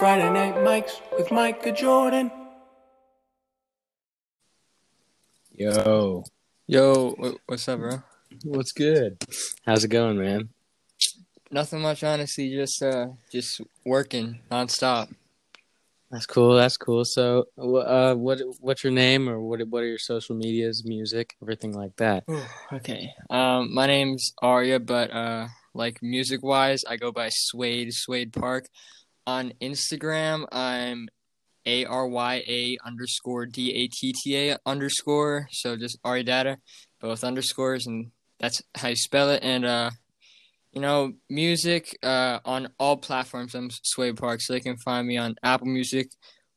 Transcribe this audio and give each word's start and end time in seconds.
Friday 0.00 0.30
Night 0.30 0.54
Mics 0.54 0.98
with 1.14 1.30
Micah 1.30 1.72
Jordan. 1.72 2.32
Yo, 5.52 6.24
Yo, 6.66 7.10
what's 7.44 7.68
up, 7.68 7.80
bro? 7.80 8.02
what's 8.44 8.72
good? 8.72 9.22
How's 9.66 9.84
it 9.84 9.88
going, 9.88 10.16
man? 10.16 10.48
Nothing 11.50 11.82
much, 11.82 12.02
honestly. 12.02 12.48
Just 12.50 12.82
uh, 12.82 13.08
just 13.30 13.60
working 13.84 14.40
nonstop. 14.50 15.12
That's 16.10 16.24
cool. 16.24 16.54
That's 16.54 16.78
cool. 16.78 17.04
So, 17.04 17.48
uh, 17.58 18.14
what 18.14 18.40
what's 18.58 18.82
your 18.82 18.94
name, 18.94 19.28
or 19.28 19.38
what 19.38 19.60
what 19.68 19.82
are 19.82 19.86
your 19.86 19.98
social 19.98 20.34
medias, 20.34 20.82
music, 20.82 21.36
everything 21.42 21.74
like 21.74 21.94
that? 21.96 22.24
okay. 22.72 23.12
Um, 23.28 23.74
my 23.74 23.86
name's 23.86 24.32
Arya, 24.40 24.80
but 24.80 25.10
uh, 25.10 25.48
like 25.74 25.98
music 26.00 26.42
wise, 26.42 26.86
I 26.86 26.96
go 26.96 27.12
by 27.12 27.28
Suede 27.28 27.92
Suede 27.92 28.32
Park. 28.32 28.64
On 29.26 29.52
Instagram, 29.60 30.46
I'm 30.50 31.08
A 31.66 31.84
R 31.84 32.06
Y 32.08 32.42
A 32.46 32.78
underscore 32.84 33.46
D 33.46 33.72
A 33.72 33.88
T 33.88 34.12
T 34.12 34.36
A 34.50 34.58
underscore. 34.66 35.48
So 35.52 35.76
just 35.76 35.98
Arya 36.04 36.24
Datta, 36.24 36.58
both 37.00 37.24
underscores, 37.24 37.86
and 37.86 38.10
that's 38.38 38.62
how 38.74 38.88
you 38.88 38.96
spell 38.96 39.30
it. 39.30 39.42
And 39.42 39.64
uh, 39.64 39.90
you 40.72 40.80
know, 40.80 41.12
music 41.28 41.96
uh 42.02 42.40
on 42.44 42.68
all 42.78 42.96
platforms. 42.96 43.54
I'm 43.54 43.70
Suede 43.82 44.16
Park, 44.16 44.40
so 44.40 44.52
they 44.52 44.60
can 44.60 44.76
find 44.78 45.06
me 45.06 45.16
on 45.16 45.36
Apple 45.42 45.66
Music, 45.68 46.10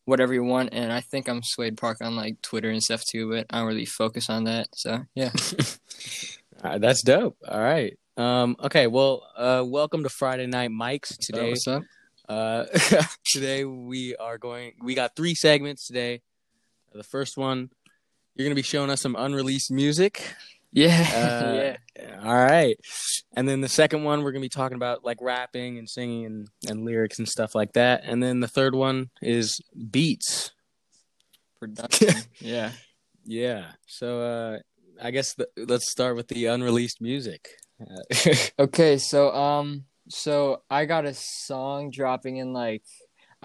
whatever 0.06 0.34
you 0.34 0.44
want. 0.44 0.70
And 0.72 0.92
I 0.92 1.02
think 1.02 1.28
I'm 1.28 1.42
Suede 1.44 1.78
Park 1.78 1.98
on 2.02 2.16
like 2.16 2.42
Twitter 2.42 2.70
and 2.70 2.82
stuff 2.82 3.04
too, 3.10 3.30
but 3.30 3.46
I 3.50 3.60
don't 3.60 3.68
really 3.68 3.86
focus 3.86 4.30
on 4.30 4.46
that. 4.46 4.68
So 4.74 5.04
yeah. 5.16 5.32
Right, 6.64 6.80
that's 6.80 7.02
dope. 7.02 7.36
All 7.46 7.60
right. 7.60 7.98
Um. 8.16 8.56
Okay. 8.64 8.88
Well. 8.88 9.28
Uh. 9.36 9.64
Welcome 9.66 10.04
to 10.04 10.10
Friday 10.10 10.48
Night 10.48 10.70
Mics. 10.72 11.18
Today. 11.20 11.50
What's 11.50 11.68
up? 11.68 11.84
Uh. 12.28 12.66
today 13.26 13.66
we 13.66 14.16
are 14.16 14.38
going. 14.38 14.74
We 14.82 14.96
got 14.96 15.16
three 15.16 15.36
segments 15.36 15.88
today. 15.88 16.22
The 16.94 17.04
first 17.04 17.38
one, 17.38 17.70
you're 18.36 18.46
gonna 18.46 18.56
be 18.56 18.62
showing 18.62 18.90
us 18.90 19.02
some 19.02 19.16
unreleased 19.18 19.72
music. 19.72 20.34
Yeah, 20.76 21.78
Uh, 21.78 21.78
yeah. 22.02 22.20
All 22.24 22.36
right. 22.36 22.78
And 23.36 23.48
then 23.48 23.62
the 23.62 23.70
second 23.70 24.04
one, 24.04 24.24
we're 24.24 24.32
going 24.32 24.42
to 24.42 24.46
be 24.46 24.50
talking 24.50 24.76
about 24.76 25.06
like 25.06 25.20
rapping 25.22 25.78
and 25.78 25.88
singing 25.88 26.26
and, 26.26 26.48
and 26.68 26.84
lyrics 26.84 27.20
and 27.20 27.28
stuff 27.28 27.54
like 27.54 27.74
that. 27.74 28.02
And 28.04 28.24
then 28.24 28.40
the 28.40 28.48
third 28.48 28.74
one 28.74 29.12
is 29.22 29.62
beats. 29.92 30.52
Production. 31.60 32.16
yeah. 32.40 32.72
Yeah. 33.24 33.74
So 33.86 34.22
uh, 34.22 34.60
I 35.00 35.12
guess 35.12 35.36
the, 35.36 35.48
let's 35.58 35.92
start 35.92 36.16
with 36.16 36.28
the 36.28 36.48
unreleased 36.48 37.02
music. 37.02 37.50
Uh, 37.80 38.34
Okay, 38.58 38.98
so 38.98 39.32
um, 39.32 39.86
so 40.14 40.62
I 40.70 40.86
got 40.86 41.06
a 41.06 41.14
song 41.14 41.90
dropping 41.92 42.38
in 42.38 42.54
like. 42.54 42.84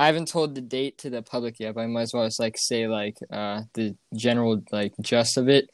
I 0.00 0.06
haven't 0.06 0.28
told 0.28 0.54
the 0.54 0.60
date 0.60 0.98
to 0.98 1.10
the 1.10 1.22
public 1.22 1.58
yet, 1.58 1.74
but 1.74 1.80
I 1.80 1.86
might 1.88 2.02
as 2.02 2.12
well 2.14 2.24
just 2.24 2.38
like 2.38 2.54
say 2.56 2.86
like 2.86 3.16
uh 3.32 3.62
the 3.74 3.96
general 4.14 4.62
like 4.70 4.92
gist 5.00 5.36
of 5.36 5.48
it. 5.48 5.70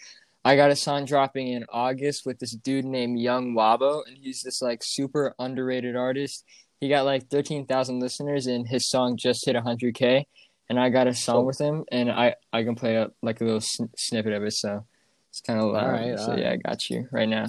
I 0.47 0.57
got 0.57 0.71
a 0.71 0.77
song 0.77 1.05
dropping 1.05 1.49
in 1.49 1.67
August 1.69 2.25
with 2.25 2.39
this 2.39 2.53
dude 2.53 2.87
named 2.87 3.19
Young 3.19 3.55
Wabo, 3.55 4.03
and 4.07 4.17
he's 4.17 4.43
this 4.43 4.63
like 4.63 4.81
super 4.83 5.35
underrated 5.39 5.95
artist. 5.95 6.45
He 6.81 6.89
got 6.89 7.05
like 7.05 7.29
thirteen 7.29 7.67
thousand 7.67 8.01
listeners, 8.01 8.47
and 8.47 8.67
his 8.67 8.89
song 8.89 9.19
just 9.19 9.45
hit 9.45 9.57
hundred 9.57 9.95
k. 9.95 10.27
And 10.71 10.81
I 10.81 10.89
got 10.89 11.07
a 11.07 11.13
song 11.15 11.37
Cool. 11.37 11.47
with 11.47 11.59
him, 11.61 11.85
and 11.93 12.11
I 12.11 12.37
I 12.51 12.63
can 12.63 12.77
play 12.77 12.97
up 12.97 13.13
like 13.21 13.43
a 13.43 13.45
little 13.45 13.61
sn- 13.61 13.91
snippet 13.99 14.33
of 14.33 14.43
it, 14.45 14.55
so 14.55 14.87
it's 15.29 15.41
kind 15.43 15.61
of 15.61 15.67
loud. 15.71 16.19
So 16.19 16.25
alright. 16.25 16.39
yeah, 16.41 16.51
I 16.53 16.57
got 16.57 16.89
you 16.89 17.09
right 17.13 17.29
now. 17.29 17.49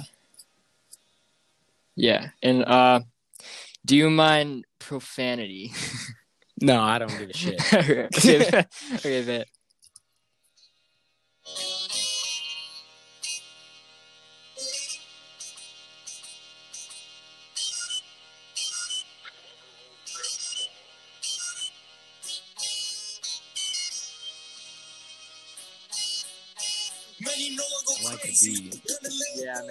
Yeah, 1.95 2.29
and 2.43 2.65
uh, 2.65 2.99
do 3.85 3.95
you 3.95 4.09
mind 4.09 4.65
profanity? 4.79 5.71
no, 6.61 6.81
I 6.81 6.97
don't 6.97 7.15
give 7.17 7.29
a 7.29 7.33
shit. 7.33 7.73
okay, 7.73 8.07
okay, 8.47 8.65
okay, 8.95 9.25
bet. 9.25 9.47
I 27.97 28.11
like 28.11 28.21
the 28.21 28.37
beat. 28.43 28.81
Yeah, 29.35 29.61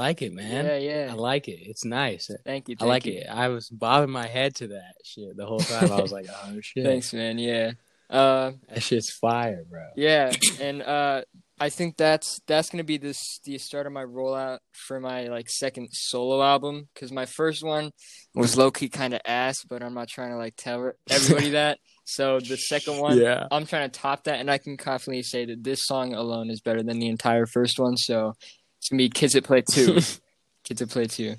like 0.10 0.22
it, 0.22 0.34
man. 0.34 0.66
Yeah, 0.66 0.78
yeah. 0.78 1.08
I 1.12 1.14
like 1.16 1.48
it. 1.48 1.60
It's 1.62 1.86
nice. 1.86 2.30
Thank 2.46 2.68
you. 2.70 2.76
I 2.82 2.86
like 2.86 3.06
you. 3.06 3.20
it. 3.20 3.28
I 3.30 3.48
was 3.50 3.70
bobbing 3.70 4.10
my 4.12 4.28
head 4.28 4.56
to 4.56 4.68
that 4.70 4.94
shit 5.06 5.36
the 5.38 5.46
whole 5.46 5.60
time. 5.60 5.92
I 5.92 6.02
was 6.02 6.12
like, 6.12 6.28
oh 6.30 6.60
shit. 6.62 6.84
Thanks, 6.86 7.14
man. 7.14 7.38
Yeah. 7.38 7.72
Uh, 8.10 8.54
That 8.70 8.82
shit's 8.82 9.12
fire, 9.12 9.64
bro. 9.70 9.86
yeah, 9.96 10.32
and 10.60 10.82
uh, 10.82 11.22
I 11.60 11.70
think 11.70 11.96
that's 11.96 12.42
that's 12.48 12.72
gonna 12.72 12.84
be 12.84 12.98
this 12.98 13.40
the 13.44 13.60
start 13.60 13.86
of 13.86 13.94
my 13.94 14.04
rollout 14.04 14.60
for 14.72 15.00
my 15.00 15.28
like 15.28 15.48
second 15.48 15.90
solo 15.92 16.42
album 16.42 16.88
because 16.94 17.12
my 17.12 17.28
first 17.28 17.64
one 17.64 17.92
was 18.34 18.58
low 18.58 18.72
key 18.72 18.90
kind 18.90 19.14
of 19.14 19.22
ass, 19.26 19.64
but 19.64 19.84
I'm 19.84 19.94
not 19.94 20.08
trying 20.08 20.32
to 20.32 20.38
like 20.38 20.56
tell 20.58 20.92
everybody 21.08 21.50
that. 21.62 21.78
So 22.06 22.40
the 22.40 22.58
second 22.58 22.98
one, 22.98 23.20
Yeah. 23.20 23.46
I'm 23.52 23.68
trying 23.68 23.88
to 23.92 24.00
top 24.00 24.24
that, 24.24 24.40
and 24.40 24.50
I 24.50 24.58
can 24.58 24.76
confidently 24.78 25.22
say 25.22 25.46
that 25.46 25.64
this 25.64 25.86
song 25.86 26.16
alone 26.16 26.50
is 26.50 26.62
better 26.62 26.82
than 26.82 26.98
the 26.98 27.10
entire 27.10 27.46
first 27.46 27.78
one. 27.78 27.96
So 27.96 28.34
it's 28.80 28.90
gonna 28.90 28.98
be 28.98 29.10
Kids 29.10 29.34
That 29.34 29.44
Play 29.44 29.62
Two. 29.62 29.94
Kids 30.64 30.80
That 30.80 30.90
Play 30.90 31.08
Two. 31.08 31.36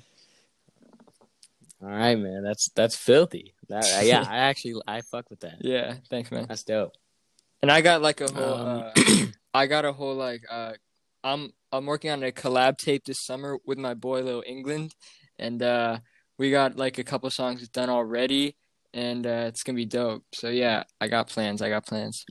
All 1.81 1.89
right, 1.89 2.15
man. 2.15 2.43
That's 2.43 2.69
that's 2.69 2.95
filthy. 2.95 3.53
That, 3.69 3.85
yeah, 4.03 4.25
I 4.27 4.37
actually 4.37 4.81
I 4.87 5.01
fuck 5.01 5.29
with 5.29 5.39
that. 5.41 5.57
Yeah, 5.61 5.95
thanks, 6.09 6.31
man. 6.31 6.45
That's 6.47 6.63
dope. 6.63 6.93
And 7.61 7.71
I 7.71 7.81
got 7.81 8.01
like 8.01 8.21
a 8.21 8.31
whole, 8.31 8.53
Um, 8.53 8.91
uh, 8.95 9.25
I 9.53 9.67
got 9.67 9.85
a 9.85 9.93
whole 9.93 10.15
like, 10.15 10.43
uh, 10.49 10.73
I'm 11.23 11.53
I'm 11.71 11.85
working 11.85 12.11
on 12.11 12.23
a 12.23 12.31
collab 12.31 12.77
tape 12.77 13.05
this 13.05 13.19
summer 13.19 13.57
with 13.65 13.77
my 13.77 13.93
boy 13.93 14.21
Lil 14.21 14.43
England, 14.45 14.95
and 15.39 15.61
uh, 15.61 15.99
we 16.37 16.51
got 16.51 16.75
like 16.77 16.97
a 16.97 17.03
couple 17.03 17.29
songs 17.29 17.67
done 17.69 17.89
already, 17.89 18.55
and 18.93 19.25
uh, 19.25 19.45
it's 19.47 19.63
gonna 19.63 19.75
be 19.75 19.85
dope. 19.85 20.23
So 20.33 20.49
yeah, 20.49 20.83
I 20.99 21.07
got 21.07 21.29
plans. 21.29 21.61
I 21.61 21.69
got 21.69 21.85
plans. 21.85 22.25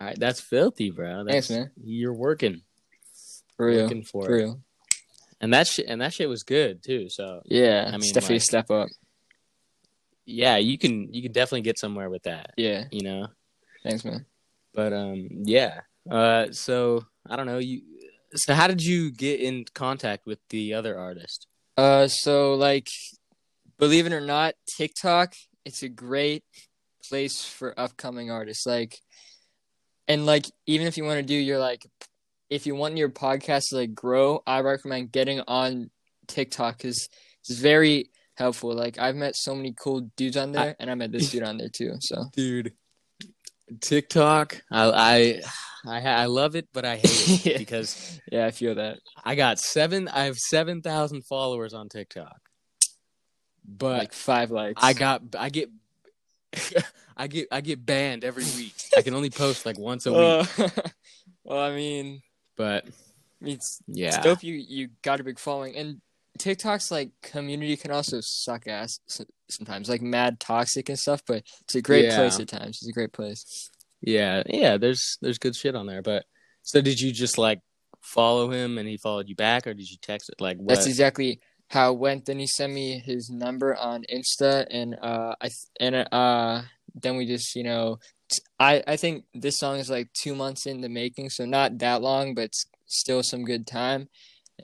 All 0.00 0.06
right, 0.06 0.18
that's 0.18 0.40
filthy, 0.40 0.90
bro. 0.90 1.24
That's, 1.24 1.48
Thanks, 1.48 1.50
man. 1.50 1.70
You're 1.82 2.14
working, 2.14 2.62
For 3.56 3.66
real. 3.66 3.82
working 3.84 4.02
for 4.04 4.24
For 4.26 4.32
it, 4.32 4.42
real. 4.42 4.60
and 5.40 5.52
that 5.54 5.66
shit 5.66 5.86
and 5.88 6.00
that 6.00 6.12
shit 6.14 6.28
was 6.28 6.42
good 6.42 6.82
too. 6.82 7.08
So 7.08 7.42
Yeah. 7.44 7.84
I 7.92 7.96
mean, 7.98 8.12
definitely 8.12 8.36
like- 8.36 8.42
step 8.42 8.70
up. 8.70 8.88
yeah, 10.24 10.56
you 10.56 10.78
can 10.78 11.12
you 11.12 11.22
can 11.22 11.32
definitely 11.32 11.62
get 11.62 11.78
somewhere 11.78 12.08
with 12.10 12.22
that. 12.24 12.52
Yeah. 12.56 12.84
You 12.90 13.02
know, 13.02 13.28
Thanks, 13.82 14.04
man. 14.04 14.26
but 14.74 14.92
um, 14.92 15.28
yeah. 15.44 15.80
Uh, 16.10 16.50
so 16.52 17.04
I 17.28 17.36
don't 17.36 17.46
know 17.46 17.58
you. 17.58 17.82
So 18.34 18.54
how 18.54 18.66
did 18.66 18.82
you 18.82 19.10
get 19.10 19.40
in 19.40 19.64
contact 19.74 20.26
with 20.26 20.38
the 20.48 20.74
other 20.74 20.98
artist? 20.98 21.46
Uh, 21.76 22.08
so 22.08 22.54
like, 22.54 22.88
believe 23.78 24.06
it 24.06 24.12
or 24.12 24.20
not, 24.20 24.54
TikTok 24.76 25.34
it's 25.64 25.82
a 25.84 25.88
great 25.88 26.42
place 27.08 27.44
for 27.44 27.78
upcoming 27.78 28.30
artists. 28.32 28.66
Like, 28.66 28.98
and 30.08 30.26
like 30.26 30.46
even 30.66 30.86
if 30.86 30.96
you 30.96 31.04
want 31.04 31.18
to 31.18 31.22
do 31.26 31.34
your 31.36 31.58
like, 31.58 31.86
if 32.52 32.66
you 32.66 32.74
want 32.74 32.98
your 32.98 33.08
podcast 33.08 33.70
to 33.70 33.76
like 33.76 33.94
grow, 33.94 34.42
I 34.46 34.60
recommend 34.60 35.10
getting 35.10 35.40
on 35.48 35.90
TikTok 36.26 36.76
because 36.76 37.08
it's 37.40 37.58
very 37.58 38.10
helpful. 38.34 38.74
Like 38.74 38.98
I've 38.98 39.16
met 39.16 39.36
so 39.36 39.54
many 39.54 39.74
cool 39.78 40.02
dudes 40.16 40.36
on 40.36 40.52
there, 40.52 40.76
and 40.78 40.90
I 40.90 40.94
met 40.94 41.12
this 41.12 41.30
dude 41.30 41.44
on 41.44 41.56
there 41.56 41.70
too. 41.70 41.94
So 42.00 42.24
dude 42.36 42.74
tiktok 43.80 44.60
i 44.70 44.90
i 44.90 45.40
i, 45.86 46.00
I 46.06 46.24
love 46.26 46.56
it 46.56 46.68
but 46.74 46.84
i 46.84 46.96
hate 46.96 47.46
it 47.46 47.58
because 47.64 48.20
yeah, 48.30 48.44
I 48.44 48.50
feel 48.50 48.74
that. 48.74 48.98
i 49.24 49.34
got 49.34 49.58
seven 49.58 50.08
i 50.08 50.24
have 50.24 50.36
7000 50.36 51.22
followers 51.24 51.72
on 51.72 51.88
tiktok 51.88 52.36
but 53.64 53.98
like 53.98 54.12
five 54.12 54.50
likes. 54.50 54.82
i 54.82 54.92
got 54.92 55.22
i 55.38 55.48
get 55.48 55.70
i 57.16 57.26
get 57.28 57.48
i 57.50 57.62
get 57.62 57.86
banned 57.86 58.24
every 58.24 58.44
week 58.44 58.74
i 58.98 59.00
can 59.00 59.14
only 59.14 59.30
post 59.30 59.64
like 59.64 59.78
once 59.78 60.04
a 60.04 60.12
week 60.12 60.58
Uh, 60.58 60.68
well, 61.44 61.58
I 61.60 61.74
mean, 61.74 62.20
but 62.62 62.84
it's 63.40 63.80
yeah. 63.88 64.08
It's 64.08 64.18
dope 64.18 64.42
you 64.44 64.54
you 64.54 64.88
got 65.02 65.20
a 65.20 65.24
big 65.24 65.38
following. 65.38 65.74
And 65.76 66.00
TikTok's 66.38 66.90
like 66.90 67.10
community 67.22 67.76
can 67.76 67.90
also 67.90 68.18
suck 68.22 68.66
ass 68.66 68.98
sometimes 69.50 69.88
like 69.88 70.00
mad 70.00 70.40
toxic 70.40 70.88
and 70.88 70.98
stuff 70.98 71.20
but 71.26 71.42
it's 71.64 71.74
a 71.74 71.82
great 71.82 72.04
Yeah. 72.06 72.16
place 72.16 72.38
at 72.40 72.48
times. 72.48 72.78
It's 72.80 72.88
a 72.88 72.92
great 72.92 73.12
place. 73.12 73.70
Yeah. 74.00 74.42
Yeah 74.46 74.76
there's 74.78 75.18
there's 75.22 75.38
good 75.38 75.56
shit 75.56 75.74
on 75.74 75.86
there 75.86 76.02
but 76.02 76.24
so 76.62 76.80
did 76.80 77.00
you 77.00 77.12
just 77.12 77.36
like 77.36 77.60
follow 78.00 78.50
him 78.50 78.78
and 78.78 78.88
he 78.88 78.96
followed 78.96 79.28
you 79.28 79.36
back 79.36 79.66
or 79.66 79.74
did 79.74 79.90
you 79.90 79.98
text 80.00 80.28
it 80.30 80.40
like 80.40 80.56
what? 80.58 80.68
That's 80.74 80.86
exactly 80.86 81.40
how 81.68 81.92
it 81.92 81.98
went. 81.98 82.26
Then 82.26 82.38
he 82.38 82.46
sent 82.46 82.72
me 82.72 82.98
his 83.04 83.28
number 83.30 83.74
on 83.74 84.04
Insta 84.12 84.66
and 84.70 84.96
uh 85.02 85.34
I 85.40 85.48
th- 85.48 85.68
and 85.80 85.94
uh 86.12 86.62
then 86.94 87.16
we 87.16 87.26
just 87.26 87.54
you 87.56 87.64
know 87.64 87.98
I 88.58 88.82
I 88.86 88.96
think 88.96 89.24
this 89.34 89.58
song 89.58 89.78
is 89.78 89.90
like 89.90 90.08
2 90.22 90.34
months 90.34 90.66
in 90.66 90.80
the 90.80 90.88
making 90.88 91.30
so 91.30 91.44
not 91.44 91.78
that 91.78 92.02
long 92.02 92.34
but 92.34 92.50
still 92.86 93.22
some 93.22 93.44
good 93.44 93.66
time. 93.66 94.08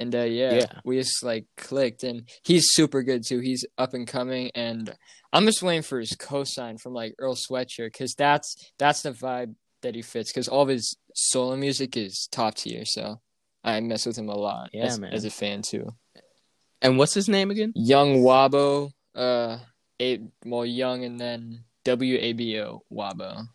And 0.00 0.14
uh 0.14 0.22
yeah, 0.22 0.54
Yeah. 0.54 0.66
we 0.84 0.96
just 0.98 1.22
like 1.24 1.46
clicked 1.56 2.04
and 2.04 2.28
he's 2.44 2.66
super 2.72 3.02
good 3.02 3.22
too. 3.26 3.40
He's 3.40 3.64
up 3.76 3.94
and 3.94 4.06
coming 4.06 4.50
and 4.54 4.94
i'm 5.32 5.44
just 5.44 5.62
waiting 5.62 5.82
for 5.82 6.00
his 6.00 6.12
cosign 6.16 6.80
from 6.80 6.94
like 6.94 7.14
earl 7.18 7.34
sweatshirt 7.34 7.92
because 7.92 8.14
that's 8.14 8.56
that's 8.78 9.02
the 9.02 9.12
vibe 9.12 9.54
that 9.82 9.94
he 9.94 10.00
fits 10.00 10.32
because 10.32 10.48
all 10.48 10.62
of 10.62 10.68
his 10.68 10.96
solo 11.14 11.54
music 11.54 11.98
is 11.98 12.28
top 12.32 12.54
tier 12.54 12.84
so 12.86 13.20
i 13.62 13.78
mess 13.80 14.06
with 14.06 14.16
him 14.16 14.30
a 14.30 14.34
lot 14.34 14.70
Yeah, 14.72 14.86
as, 14.86 14.98
man. 14.98 15.12
as 15.12 15.24
a 15.26 15.30
fan 15.30 15.60
too. 15.60 15.86
And 16.80 16.96
what's 16.96 17.12
his 17.12 17.28
name 17.28 17.50
again? 17.50 17.72
Young 17.74 18.22
wabo 18.22 18.92
uh 19.14 19.58
a 20.00 20.20
well 20.46 20.64
young 20.64 21.04
and 21.04 21.18
then 21.20 21.64
w-a-b-o 21.84 22.82
wabo 22.90 23.48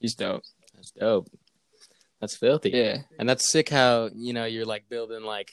he's 0.00 0.14
dope 0.14 0.42
that's 0.74 0.90
dope 0.90 1.28
that's 2.20 2.36
filthy 2.36 2.70
yeah 2.70 2.98
And 3.18 3.28
that's 3.28 3.50
sick 3.50 3.68
how, 3.68 4.10
you 4.14 4.32
know, 4.32 4.44
you're 4.46 4.64
like 4.64 4.88
building 4.88 5.22
like 5.22 5.50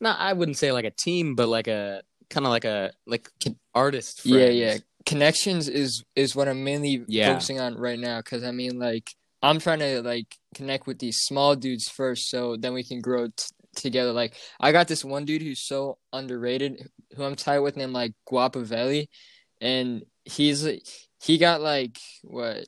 not 0.00 0.18
I 0.20 0.32
wouldn't 0.32 0.58
say 0.58 0.72
like 0.72 0.84
a 0.84 0.90
team, 0.90 1.34
but 1.34 1.48
like 1.48 1.66
a 1.68 2.02
kind 2.30 2.46
of 2.46 2.50
like 2.50 2.64
a 2.64 2.92
like 3.06 3.28
artist 3.74 4.20
friends. 4.22 4.34
Yeah, 4.36 4.48
yeah. 4.48 4.76
Connections 5.06 5.68
is 5.68 6.04
is 6.16 6.34
what 6.36 6.48
I'm 6.48 6.64
mainly 6.64 7.04
Yeah. 7.08 7.32
focusing 7.32 7.60
on 7.60 7.76
right 7.76 7.98
now 7.98 8.18
because 8.18 8.42
I 8.44 8.50
mean, 8.50 8.78
like, 8.78 9.10
I'm 9.42 9.58
trying 9.60 9.80
to 9.80 10.02
like 10.02 10.36
connect 10.54 10.86
with 10.86 10.98
these 10.98 11.18
small 11.18 11.54
dudes 11.56 11.88
first, 11.88 12.28
so 12.30 12.56
then 12.56 12.72
we 12.74 12.82
can 12.84 13.00
grow 13.00 13.26
t- 13.28 13.32
together. 13.76 14.12
Like, 14.12 14.34
I 14.60 14.72
got 14.72 14.88
this 14.88 15.04
one 15.04 15.24
dude 15.24 15.42
who's 15.42 15.66
so 15.66 15.98
underrated, 16.12 16.88
who 17.16 17.24
I'm 17.24 17.36
tied 17.36 17.60
with, 17.60 17.76
named 17.76 17.92
like 17.92 18.12
Guapavelli, 18.28 19.08
and 19.60 20.04
he's 20.24 20.66
he 21.22 21.38
got 21.38 21.60
like 21.60 21.98
what 22.22 22.66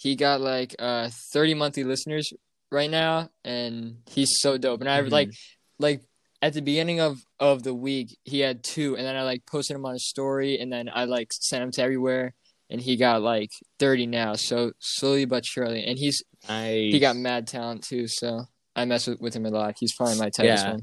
he 0.00 0.16
got 0.16 0.40
like 0.40 0.74
uh 0.78 1.10
30 1.32 1.54
monthly 1.54 1.84
listeners 1.84 2.32
right 2.72 2.90
now, 2.90 3.28
and 3.44 3.98
he's 4.08 4.40
so 4.40 4.56
dope. 4.56 4.80
And 4.80 4.88
I 4.88 5.00
Mhm. 5.02 5.10
like 5.12 5.30
like 5.78 6.00
at 6.42 6.54
the 6.54 6.62
beginning 6.62 7.00
of 7.00 7.20
of 7.38 7.62
the 7.62 7.74
week 7.74 8.16
he 8.24 8.40
had 8.40 8.64
two 8.64 8.96
and 8.96 9.04
then 9.06 9.14
i 9.14 9.22
like 9.22 9.44
posted 9.44 9.76
him 9.76 9.84
on 9.84 9.94
a 9.94 9.98
story 9.98 10.58
and 10.58 10.72
then 10.72 10.88
i 10.94 11.04
like 11.04 11.28
sent 11.34 11.62
him 11.62 11.70
to 11.70 11.82
everywhere 11.82 12.32
and 12.70 12.80
he 12.80 12.96
got 12.96 13.20
like 13.20 13.50
30 13.78 14.06
now 14.06 14.32
so 14.34 14.72
slowly 14.78 15.26
but 15.26 15.44
surely 15.44 15.84
and 15.84 15.98
he's 15.98 16.22
Nice. 16.48 16.92
he 16.92 16.98
got 16.98 17.14
mad 17.14 17.46
talent 17.46 17.82
too 17.84 18.08
so 18.08 18.44
i 18.74 18.86
mess 18.86 19.06
with, 19.06 19.20
with 19.20 19.34
him 19.36 19.44
a 19.44 19.50
lot 19.50 19.74
he's 19.78 19.92
probably 19.94 20.16
my 20.18 20.30
tightest 20.30 20.64
Yeah. 20.64 20.70
one 20.72 20.82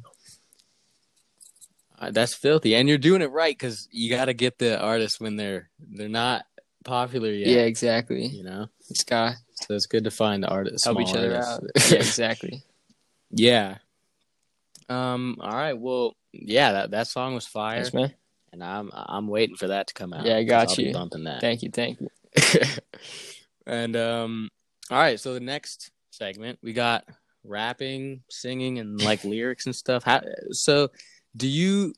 Uh, 2.00 2.12
that's 2.12 2.36
filthy, 2.36 2.76
and 2.76 2.88
you're 2.88 3.00
doing 3.00 3.24
it 3.24 3.32
right 3.32 3.58
because 3.58 3.88
you 3.92 4.12
got 4.12 4.26
to 4.26 4.34
get 4.36 4.60
the 4.60 4.80
artists 4.80 5.20
when 5.20 5.36
they're 5.38 5.72
they're 5.80 6.08
not 6.08 6.46
popular 6.86 7.32
yet. 7.32 7.48
yeah 7.50 7.62
exactly 7.66 8.28
You 8.28 8.44
know, 8.44 8.68
this 8.90 9.04
guy 9.04 9.34
so 9.54 9.74
it's 9.74 9.86
good 9.86 10.04
to 10.04 10.12
find 10.12 10.44
the 10.44 10.48
artists. 10.48 10.86
help 10.86 11.00
each 11.00 11.16
other 11.16 11.36
artists. 11.36 11.92
out 11.92 11.92
yeah 11.92 11.98
exactly 11.98 12.64
yeah. 13.32 13.78
Um. 14.90 15.38
All 15.42 15.52
right. 15.52 15.78
Well. 15.78 16.16
Yeah. 16.32 16.72
That 16.72 16.92
that 16.92 17.08
song 17.08 17.36
was 17.36 17.46
fire, 17.46 17.82
thanks 17.84 17.94
man 17.94 18.14
and 18.52 18.64
I'm 18.64 18.90
I'm 18.94 19.28
waiting 19.28 19.56
for 19.56 19.68
that 19.68 19.88
to 19.88 19.94
come 19.94 20.14
out. 20.14 20.26
Yeah, 20.26 20.38
I 20.38 20.44
got 20.44 20.78
you. 20.78 20.92
bumping 20.94 21.26
that. 21.26 21.42
thank 21.42 21.62
you 21.64 21.70
thank 21.70 22.00
you 22.02 22.10
and 23.68 23.96
um 23.96 24.50
all 24.90 24.98
right 24.98 25.20
so 25.20 25.34
the 25.34 25.40
next 25.40 25.92
segment 26.12 26.60
we 26.62 26.74
got 26.74 27.06
rapping 27.44 28.22
singing 28.30 28.80
and 28.80 29.02
like 29.02 29.24
lyrics 29.24 29.66
and 29.66 29.76
stuff 29.76 30.04
How, 30.04 30.22
so 30.52 30.90
do 31.36 31.48
you 31.48 31.94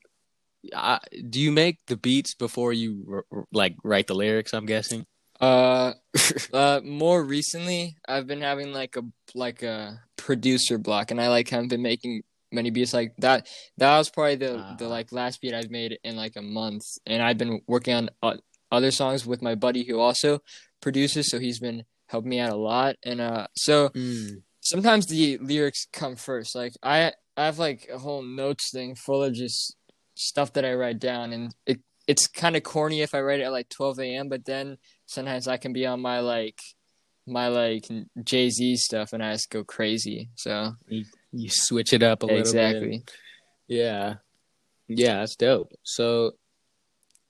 uh, 0.73 0.99
do 1.29 1.39
you 1.39 1.51
make 1.51 1.79
the 1.87 1.95
beats 1.95 2.33
before 2.33 2.73
you 2.73 3.23
like 3.53 3.75
write 3.83 4.07
the 4.07 4.15
lyrics 4.15 4.53
i'm 4.53 4.65
guessing 4.65 5.05
Uh, 5.39 5.93
uh, 6.53 6.81
more 6.83 7.23
recently, 7.23 7.95
I've 8.07 8.27
been 8.27 8.41
having 8.41 8.73
like 8.73 8.95
a 8.95 9.03
like 9.35 9.63
a 9.63 10.01
producer 10.17 10.77
block, 10.77 11.11
and 11.11 11.21
I 11.21 11.29
like 11.29 11.49
haven't 11.49 11.69
been 11.69 11.81
making 11.81 12.23
many 12.51 12.69
beats 12.71 12.93
like 12.93 13.13
that. 13.19 13.47
That 13.77 13.97
was 13.97 14.09
probably 14.09 14.35
the 14.35 14.75
the 14.77 14.85
Ah. 14.85 14.89
like 14.89 15.11
last 15.11 15.41
beat 15.41 15.53
I've 15.53 15.69
made 15.71 15.97
in 16.03 16.15
like 16.15 16.35
a 16.35 16.41
month, 16.41 16.83
and 17.05 17.21
I've 17.21 17.37
been 17.37 17.61
working 17.67 17.93
on 17.95 18.09
uh, 18.21 18.37
other 18.71 18.91
songs 18.91 19.25
with 19.25 19.41
my 19.41 19.55
buddy 19.55 19.83
who 19.83 19.99
also 19.99 20.39
produces, 20.81 21.29
so 21.29 21.39
he's 21.39 21.59
been 21.59 21.83
helping 22.07 22.29
me 22.29 22.39
out 22.39 22.51
a 22.51 22.55
lot. 22.55 22.95
And 23.05 23.21
uh, 23.21 23.47
so 23.55 23.91
sometimes 24.61 25.05
the 25.07 25.37
lyrics 25.37 25.87
come 25.93 26.15
first. 26.15 26.55
Like 26.55 26.73
I 26.83 27.13
I 27.37 27.45
have 27.45 27.59
like 27.59 27.87
a 27.91 27.97
whole 27.99 28.23
notes 28.23 28.71
thing 28.71 28.95
full 28.95 29.23
of 29.23 29.33
just 29.33 29.75
stuff 30.15 30.51
that 30.53 30.65
I 30.65 30.73
write 30.73 30.99
down, 30.99 31.31
and 31.33 31.55
it 31.65 31.79
it's 32.07 32.27
kind 32.27 32.55
of 32.55 32.63
corny 32.63 33.01
if 33.01 33.13
I 33.13 33.21
write 33.21 33.39
it 33.39 33.43
at 33.43 33.51
like 33.51 33.69
12 33.69 33.99
a.m. 33.99 34.29
But 34.29 34.45
then 34.45 34.77
sometimes 35.09 35.47
I 35.47 35.57
can 35.57 35.73
be 35.73 35.85
on 35.85 35.99
my 35.99 36.19
like 36.19 36.59
my 37.27 37.47
like 37.47 37.87
Jay 38.23 38.49
Z 38.49 38.77
stuff, 38.77 39.13
and 39.13 39.23
I 39.23 39.33
just 39.33 39.49
go 39.49 39.63
crazy. 39.63 40.29
So 40.35 40.75
you 41.31 41.49
switch 41.49 41.93
it 41.93 42.03
up 42.03 42.23
a 42.23 42.25
little 42.25 42.37
bit 42.37 42.47
exactly. 42.47 43.03
yeah 43.67 44.15
yeah 44.87 45.19
that's 45.19 45.35
dope 45.35 45.71
so 45.83 46.31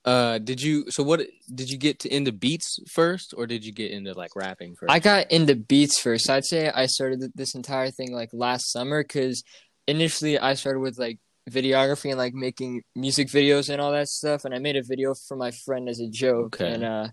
uh 0.06 0.38
did 0.38 0.62
you 0.62 0.90
so 0.90 1.04
what 1.04 1.22
did 1.54 1.70
you 1.70 1.78
get 1.78 2.00
to 2.00 2.14
into 2.14 2.32
beats 2.32 2.80
first 2.90 3.34
or 3.36 3.46
did 3.46 3.66
you 3.66 3.74
get 3.74 3.92
into 3.92 4.14
like 4.14 4.36
rapping 4.36 4.74
first 4.76 4.90
I 4.90 5.00
got 5.00 5.30
into 5.32 5.56
beats 5.56 6.00
first. 6.00 6.30
I'd 6.30 6.46
say 6.46 6.70
I 6.70 6.86
started 6.86 7.32
this 7.36 7.56
entire 7.56 7.92
thing 7.92 8.14
like 8.14 8.30
last 8.32 8.72
summer 8.72 9.04
because 9.04 9.44
initially 9.88 10.40
I 10.40 10.54
started 10.54 10.80
with 10.80 10.98
like 10.98 11.20
videography 11.50 12.10
and 12.10 12.18
like 12.18 12.34
making 12.34 12.84
music 12.96 13.28
videos 13.28 13.70
and 13.70 13.82
all 13.82 13.92
that 13.92 14.08
stuff. 14.08 14.46
And 14.46 14.54
I 14.54 14.60
made 14.60 14.76
a 14.76 14.84
video 14.84 15.14
for 15.14 15.36
my 15.36 15.52
friend 15.52 15.90
as 15.90 16.00
a 16.00 16.08
joke. 16.08 16.62
Okay. 16.62 16.72
And 16.74 16.84
uh, 16.84 17.08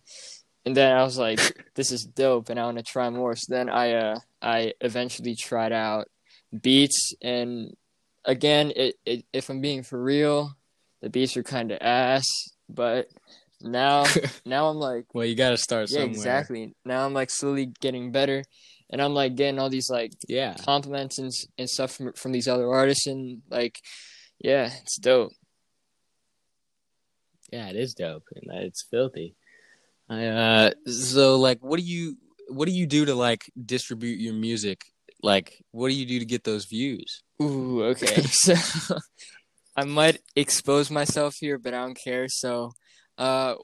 and 0.66 0.76
then 0.76 0.94
I 0.94 1.02
was 1.04 1.16
like, 1.16 1.40
this 1.76 1.92
is 1.92 2.04
dope, 2.04 2.50
and 2.50 2.58
I 2.60 2.64
want 2.64 2.76
to 2.78 2.82
try 2.82 3.08
more. 3.08 3.36
So 3.36 3.54
then 3.54 3.70
I 3.70 3.92
uh 3.94 4.18
I 4.42 4.74
eventually 4.80 5.36
tried 5.36 5.72
out 5.72 6.08
beats, 6.60 7.14
and 7.22 7.74
again, 8.24 8.72
it, 8.76 8.96
it 9.06 9.24
if 9.32 9.48
I'm 9.48 9.60
being 9.60 9.84
for 9.84 10.02
real, 10.02 10.56
the 11.00 11.08
beats 11.08 11.36
are 11.36 11.42
kind 11.42 11.70
of 11.72 11.78
ass, 11.80 12.26
but. 12.68 13.08
Now, 13.62 14.04
now 14.44 14.68
I'm 14.68 14.76
like, 14.76 15.06
well 15.14 15.24
you 15.24 15.34
got 15.34 15.48
to 15.48 15.56
start 15.56 15.88
yeah, 15.88 16.00
somewhere 16.00 16.10
exactly. 16.10 16.74
Now 16.84 17.06
I'm 17.06 17.14
like 17.14 17.30
slowly 17.30 17.72
getting 17.80 18.12
better, 18.12 18.44
and 18.90 19.00
I'm 19.00 19.14
like 19.14 19.34
getting 19.34 19.58
all 19.58 19.70
these 19.70 19.88
like 19.88 20.12
Yeah. 20.28 20.54
compliments 20.62 21.16
and 21.18 21.32
and 21.56 21.66
stuff 21.66 21.92
from 21.92 22.12
from 22.12 22.32
these 22.32 22.48
other 22.48 22.68
artists, 22.70 23.06
and 23.06 23.40
like, 23.48 23.80
yeah, 24.38 24.70
it's 24.82 24.98
dope. 24.98 25.32
Yeah, 27.50 27.68
it 27.70 27.76
is 27.76 27.94
dope, 27.94 28.24
and 28.34 28.44
it's 28.62 28.82
filthy. 28.90 29.34
Uh, 30.08 30.70
so 30.86 31.36
like, 31.38 31.58
what 31.60 31.78
do 31.78 31.84
you 31.84 32.16
what 32.48 32.66
do 32.66 32.72
you 32.72 32.86
do 32.86 33.04
to 33.04 33.14
like 33.14 33.50
distribute 33.64 34.18
your 34.20 34.34
music? 34.34 34.84
Like, 35.22 35.64
what 35.72 35.88
do 35.88 35.94
you 35.94 36.06
do 36.06 36.18
to 36.18 36.24
get 36.24 36.44
those 36.44 36.66
views? 36.66 37.22
Ooh, 37.42 37.82
okay. 37.84 38.22
so 38.30 38.54
I 39.76 39.84
might 39.84 40.20
expose 40.34 40.90
myself 40.90 41.34
here, 41.40 41.58
but 41.58 41.74
I 41.74 41.78
don't 41.84 41.98
care. 42.02 42.28
So, 42.28 42.72
uh, 43.18 43.56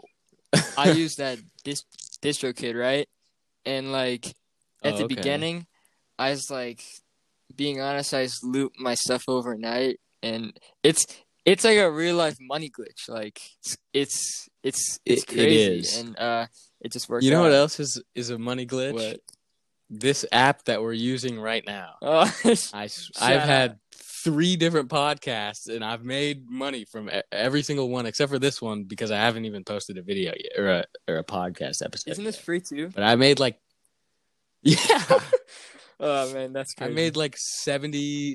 I 0.77 0.89
use 0.89 1.15
that 1.17 1.39
dis- 1.65 1.85
DistroKid, 2.23 2.79
right? 2.79 3.09
And 3.65 3.93
like 3.93 4.27
at 4.85 4.95
Oh, 4.95 4.99
the 4.99 5.05
okay. 5.05 5.15
beginning, 5.15 5.67
I 6.19 6.31
was 6.31 6.51
like, 6.51 6.83
being 7.55 7.81
honest, 7.81 8.15
I 8.15 8.25
just 8.25 8.43
loop 8.45 8.73
my 8.79 8.95
stuff 8.95 9.25
overnight, 9.29 10.01
and 10.23 10.59
it's 10.83 11.07
it's 11.45 11.65
like 11.65 11.79
a 11.79 11.91
real 11.91 12.17
life 12.17 12.37
money 12.41 12.71
glitch. 12.71 13.09
Like 13.09 13.41
it's 13.61 13.77
it's 13.93 14.49
it's, 14.63 15.01
it's 15.05 15.23
It- 15.25 15.31
it 15.31 15.35
crazy, 15.35 15.79
is. 15.81 15.97
and 15.99 16.19
uh, 16.19 16.47
it 16.81 16.93
just 16.93 17.09
works. 17.09 17.25
You 17.25 17.31
know 17.33 17.41
out. 17.41 17.45
what 17.45 17.53
else 17.53 17.81
is 17.81 18.03
is 18.15 18.31
a 18.31 18.39
money 18.39 18.67
glitch? 18.67 18.95
What? 18.95 19.21
This 19.95 20.25
app 20.33 20.65
that 20.65 20.81
we're 20.81 20.95
using 20.95 21.39
right 21.39 21.63
now. 21.67 21.95
Oh, 22.01 22.33
I 22.73 22.89
I've 23.21 23.43
had 23.43 23.79
three 24.25 24.57
different 24.57 24.89
podcasts, 24.89 25.69
and 25.69 25.85
I've 25.85 26.03
made 26.05 26.49
money 26.49 26.87
from 26.87 27.11
every 27.31 27.63
single 27.63 27.91
one 27.91 28.07
except 28.07 28.31
for 28.33 28.39
this 28.39 28.63
one 28.63 28.85
because 28.85 29.11
I 29.11 29.17
haven't 29.17 29.45
even 29.45 29.65
posted 29.65 29.99
a 29.99 30.03
video 30.03 30.33
yet 30.39 30.53
or 30.59 30.69
a 30.69 30.85
or 31.09 31.17
a 31.19 31.25
podcast 31.25 31.85
episode. 31.85 32.13
isn't 32.13 32.25
this 32.25 32.39
free 32.39 32.61
too? 32.61 32.89
But 32.95 33.03
I 33.05 33.17
made 33.17 33.39
like, 33.39 33.59
yeah, 34.63 34.79
Oh 36.01 36.33
man, 36.33 36.53
that's 36.53 36.75
crazy. 36.75 36.93
I 36.93 36.95
made 36.95 37.17
like 37.17 37.37
70 37.37 38.35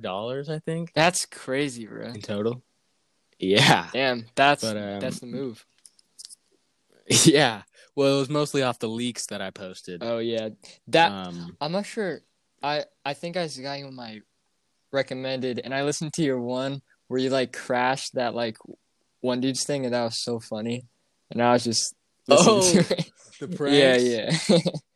dollars, 0.00 0.48
I 0.48 0.58
think, 0.58 0.92
that's 0.94 1.26
crazy, 1.26 1.86
bro. 1.86 2.08
in 2.08 2.20
total. 2.20 2.62
Yeah, 3.38 3.88
Damn, 3.92 4.26
that's 4.34 4.62
But, 4.62 4.76
um, 4.76 5.00
that's 5.00 5.20
the 5.20 5.26
move. 5.26 5.64
yeah. 7.24 7.62
Well, 7.94 8.16
it 8.16 8.18
was 8.20 8.30
mostly 8.30 8.62
off 8.62 8.78
the 8.78 8.88
leaks 8.88 9.26
that 9.26 9.42
I 9.42 9.50
posted. 9.50 10.02
Oh 10.02 10.18
yeah, 10.18 10.50
that 10.88 11.10
um, 11.10 11.56
I'm 11.60 11.72
not 11.72 11.86
sure. 11.86 12.20
I 12.62 12.84
I 13.04 13.14
think 13.14 13.36
I 13.36 13.48
got 13.62 13.78
you 13.78 13.86
on 13.86 13.94
my 13.94 14.20
recommended, 14.92 15.60
and 15.62 15.74
I 15.74 15.82
listened 15.82 16.12
to 16.14 16.22
your 16.22 16.40
one 16.40 16.80
where 17.08 17.20
you 17.20 17.30
like 17.30 17.52
crashed 17.52 18.14
that 18.14 18.34
like 18.34 18.56
one 19.20 19.40
dude's 19.40 19.64
thing, 19.64 19.84
and 19.84 19.94
that 19.94 20.04
was 20.04 20.22
so 20.22 20.40
funny. 20.40 20.86
And 21.30 21.42
I 21.42 21.52
was 21.52 21.64
just 21.64 21.94
listening 22.28 22.56
Oh, 22.56 22.72
to 22.72 22.78
it. 22.80 23.10
the 23.40 23.48
yeah, 23.70 23.96
yeah, 23.96 24.38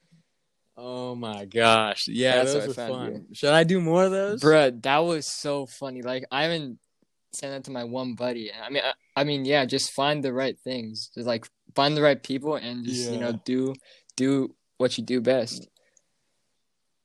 Oh 0.77 1.15
my 1.15 1.47
gosh. 1.47 2.07
Yeah, 2.09 2.37
That's 2.37 2.53
those 2.53 2.69
were 2.69 2.75
fun. 2.75 3.27
Should 3.33 3.53
I 3.53 3.65
do 3.65 3.81
more 3.81 4.05
of 4.05 4.11
those? 4.11 4.43
Bruh, 4.43 4.83
that 4.83 4.99
was 4.99 5.27
so 5.27 5.65
funny. 5.67 6.03
Like 6.03 6.25
I 6.31 6.43
haven't 6.43 6.79
sent 7.33 7.53
that 7.53 7.65
to 7.65 7.71
my 7.71 7.85
one 7.85 8.15
buddy. 8.15 8.53
I 8.53 8.69
mean, 8.71 8.83
I, 8.85 9.21
I 9.21 9.25
mean, 9.25 9.45
yeah, 9.47 9.65
just 9.65 9.93
find 9.93 10.23
the 10.23 10.33
right 10.35 10.59
things. 10.59 11.11
Just 11.15 11.27
like 11.27 11.47
find 11.75 11.97
the 11.97 12.03
right 12.03 12.23
people, 12.23 12.57
and 12.57 12.85
just 12.85 13.11
you 13.11 13.19
know 13.19 13.41
do 13.45 13.75
do 14.17 14.55
what 14.77 14.99
you 14.99 15.05
do 15.05 15.21
best. 15.21 15.67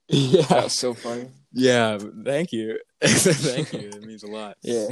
That 0.10 0.18
Yeah. 0.50 0.64
was 0.64 0.74
so 0.78 0.94
funny. 0.94 1.30
Yeah. 1.54 1.98
Thank 2.26 2.52
you. 2.52 2.78
thank 3.02 3.72
you. 3.72 3.88
It 3.96 4.04
means 4.04 4.24
a 4.24 4.28
lot. 4.28 4.58
Yeah. 4.64 4.88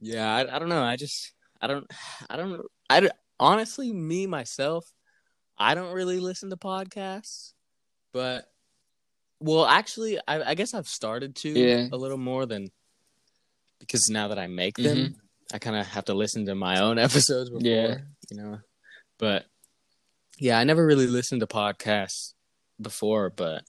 yeah. 0.00 0.32
I, 0.34 0.56
I 0.56 0.58
don't 0.58 0.68
know. 0.68 0.82
I 0.82 0.96
just, 0.96 1.32
I 1.60 1.66
don't, 1.66 1.90
I 2.28 2.36
don't, 2.36 2.60
I 2.88 3.00
don't- 3.00 3.12
honestly, 3.38 3.92
me, 3.92 4.26
myself, 4.26 4.92
I 5.60 5.74
don't 5.74 5.92
really 5.92 6.18
listen 6.20 6.48
to 6.50 6.56
podcasts, 6.56 7.52
but, 8.12 8.50
well, 9.40 9.66
actually, 9.66 10.18
I, 10.26 10.42
I 10.50 10.54
guess 10.54 10.72
I've 10.74 10.88
started 10.88 11.36
to 11.36 11.50
Yeah. 11.50 11.88
a 11.92 11.96
little 11.96 12.16
more 12.18 12.46
than, 12.46 12.70
because 13.78 14.08
now 14.10 14.28
that 14.28 14.38
I 14.38 14.46
make 14.46 14.76
them, 14.76 15.16
I 15.52 15.58
kind 15.58 15.76
of 15.76 15.86
have 15.86 16.06
to 16.06 16.14
listen 16.14 16.46
to 16.46 16.54
my 16.54 16.80
own 16.80 16.98
episodes 17.06 17.50
before, 17.50 17.66
Yeah. 17.66 17.98
you 18.30 18.36
know, 18.38 18.58
but 19.18 19.44
yeah, 20.38 20.58
I 20.58 20.64
never 20.64 20.84
really 20.86 21.06
listened 21.06 21.40
to 21.42 21.46
podcasts 21.46 22.32
before, 22.80 23.28
but 23.30 23.62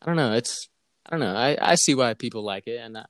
I 0.00 0.06
don't 0.06 0.16
know. 0.16 0.34
It's, 0.34 0.68
I 1.04 1.10
don't 1.10 1.20
know. 1.20 1.34
I, 1.34 1.58
I 1.60 1.74
see 1.74 1.96
why 1.96 2.14
people 2.14 2.44
like 2.44 2.68
it, 2.68 2.76
and 2.78 2.96
uh, 2.96 3.04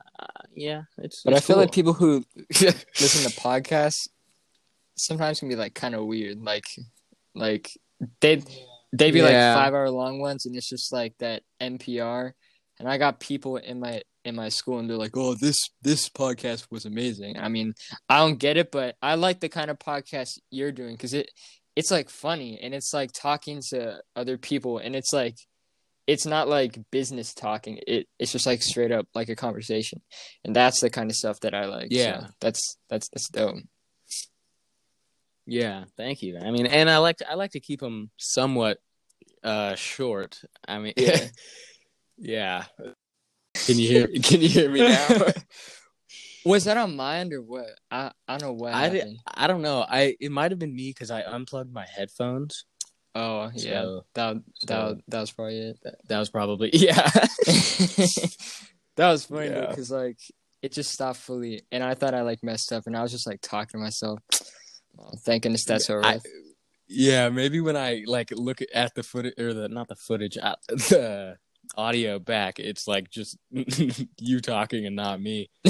yeah, 0.55 0.85
it's. 0.97 1.23
But 1.23 1.35
I 1.35 1.37
it's 1.37 1.47
feel 1.47 1.59
like 1.59 1.73
people 1.73 1.93
who 1.93 2.25
listen 2.49 3.31
to 3.31 3.39
podcasts 3.39 4.09
sometimes 4.97 5.41
can 5.41 5.51
be 5.51 5.57
like 5.57 5.75
kind 5.75 5.95
of 5.95 6.07
weird. 6.07 6.39
Like, 6.43 6.65
like 7.35 7.71
they 8.21 8.43
they 8.93 9.11
be 9.11 9.19
Yeah. 9.21 9.55
like 9.55 9.65
five 9.65 9.75
hour 9.75 9.91
long 9.91 10.21
ones, 10.21 10.47
and 10.47 10.55
it's 10.57 10.69
just 10.69 10.93
like 10.93 11.15
that 11.19 11.43
NPR. 11.61 12.33
And 12.79 12.89
I 12.89 12.99
got 12.99 13.21
people 13.21 13.57
in 13.57 13.81
my 13.81 14.03
in 14.25 14.35
my 14.35 14.49
school, 14.49 14.79
and 14.79 14.89
they're 14.89 14.97
like, 14.97 15.17
"Oh, 15.17 15.35
this 15.35 15.57
this 15.83 16.09
podcast 16.09 16.67
was 16.71 16.85
amazing." 16.85 17.39
I 17.39 17.49
mean, 17.49 17.75
I 18.09 18.19
don't 18.19 18.39
get 18.39 18.57
it, 18.57 18.71
but 18.73 18.97
I 19.03 19.15
like 19.15 19.41
the 19.41 19.49
kind 19.49 19.71
of 19.71 19.79
podcast 19.79 20.39
you're 20.51 20.73
doing 20.73 20.95
because 20.95 21.15
it 21.15 21.31
it's 21.77 21.91
like 21.91 22.11
funny 22.11 22.59
and 22.63 22.75
it's 22.75 22.93
like 22.93 23.13
talking 23.13 23.61
to 23.71 24.01
other 24.17 24.37
people, 24.39 24.79
and 24.79 24.95
it's 24.97 25.13
like 25.13 25.37
it's 26.07 26.27
not 26.27 26.49
like 26.49 26.79
business 26.91 27.33
talking. 27.33 27.79
It 27.87 28.09
it's 28.19 28.33
just 28.33 28.47
like 28.47 28.63
straight 28.63 28.91
up 28.93 29.07
like 29.15 29.29
a 29.29 29.37
conversation, 29.37 30.03
and 30.45 30.55
that's 30.57 30.81
the 30.81 30.91
kind 30.91 31.09
of 31.11 31.17
stuff 31.17 31.41
that 31.41 31.55
I 31.55 31.67
like. 31.67 31.89
Yeah. 31.91 32.21
so 32.21 32.27
that's 32.41 32.77
that's 32.91 33.09
that's 33.11 33.29
dope. 33.31 33.57
Yeah, 35.47 35.85
thank 35.97 36.23
you. 36.23 36.39
I 36.39 36.51
mean, 36.51 36.67
and 36.67 36.89
I 36.89 36.99
like 36.99 37.17
to, 37.19 37.31
I 37.31 37.35
like 37.35 37.53
to 37.53 37.61
keep 37.61 37.81
them 37.81 38.11
somewhat 38.17 38.79
uh 39.43 39.75
short. 39.75 40.41
I 40.69 40.79
mean, 40.79 40.93
Yeah. 40.97 41.27
yeah. 42.17 42.65
Can 43.67 43.79
you 43.79 43.89
hear? 43.89 44.07
Can 44.23 44.41
you 44.41 44.49
hear 44.49 44.71
me 44.71 44.81
now? 44.81 45.09
Was 46.45 46.65
that 46.65 46.77
on 46.77 46.97
my 46.97 47.19
end 47.19 47.33
or 47.33 47.41
what? 47.43 47.67
I 47.91 48.11
I 48.27 48.37
don't 48.39 48.49
know 48.49 48.53
what 48.55 48.75
I 48.75 48.89
did, 48.89 48.99
happened. 49.01 49.19
I 49.27 49.47
don't 49.47 49.63
know. 49.63 49.85
I 49.89 50.17
it 50.21 50.33
might 50.33 50.51
have 50.51 50.59
been 50.59 50.75
me 50.75 50.91
because 50.91 51.11
I 51.11 51.23
unplugged 51.23 51.73
my 51.73 51.87
headphones. 51.87 52.65
Oh 53.15 53.51
yeah, 53.55 53.83
So- 53.83 54.05
that 54.15 54.37
that 54.67 54.69
so- 54.69 54.99
that 55.09 55.21
was 55.21 55.31
probably 55.33 55.59
it. 55.59 55.79
That, 55.83 55.95
that 56.09 56.19
was 56.19 56.31
probably 56.31 56.71
yeah. 56.73 57.09
that 58.97 59.11
was 59.11 59.27
funny 59.27 59.49
Yeah. 59.49 59.67
because 59.67 59.91
like 59.91 60.19
it 60.63 60.73
just 60.73 60.93
stopped 60.93 61.19
fully, 61.19 61.63
and 61.73 61.83
I 61.83 61.95
thought 61.95 62.15
I 62.15 62.23
like 62.23 62.43
messed 62.43 62.73
up, 62.73 62.85
and 62.87 62.97
I 62.97 63.03
was 63.03 63.11
just 63.13 63.27
like 63.27 63.41
talking 63.41 63.79
to 63.81 63.85
myself. 63.85 64.21
Oh, 64.99 65.11
thank 65.25 65.43
goodness 65.45 65.65
that's 65.65 65.89
over. 65.91 66.05
I- 66.05 66.21
yeah, 66.89 67.31
maybe 67.31 67.61
when 67.61 67.77
I 67.77 68.03
like 68.07 68.31
look 68.33 68.61
at 68.75 68.95
the 68.95 69.03
footage 69.03 69.35
or 69.39 69.55
the 69.55 69.69
not 69.69 69.89
the 69.89 69.97
footage, 69.97 70.37
uh, 70.37 70.57
the 70.69 71.39
audio 71.77 72.19
back, 72.19 72.59
it's 72.59 72.87
like 72.87 73.09
just 73.11 73.39
you 73.51 74.41
talking 74.41 74.85
and 74.87 74.97
not 74.97 75.21
me. 75.21 75.49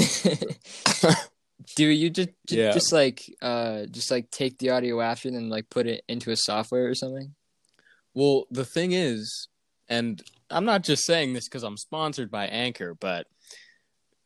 Do 1.77 1.85
you 1.87 2.09
just 2.09 2.29
ju- 2.47 2.57
Yeah. 2.57 2.71
just 2.71 2.91
like 2.91 3.21
uh 3.41 3.85
just 3.85 4.11
like 4.11 4.29
take 4.31 4.57
the 4.57 4.71
audio 4.71 4.99
after 4.99 5.29
and 5.29 5.49
like 5.49 5.69
put 5.69 5.87
it 5.87 6.03
into 6.09 6.31
a 6.31 6.35
software 6.35 6.87
or 6.89 6.95
something? 6.95 7.35
Well, 8.13 8.45
the 8.51 8.65
thing 8.65 8.91
is, 8.91 9.47
and 9.87 10.21
I'm 10.49 10.65
not 10.65 10.83
just 10.83 11.05
saying 11.05 11.33
this 11.33 11.47
because 11.47 11.63
I'm 11.63 11.77
sponsored 11.77 12.29
by 12.29 12.47
Anchor, 12.47 12.93
but 12.93 13.27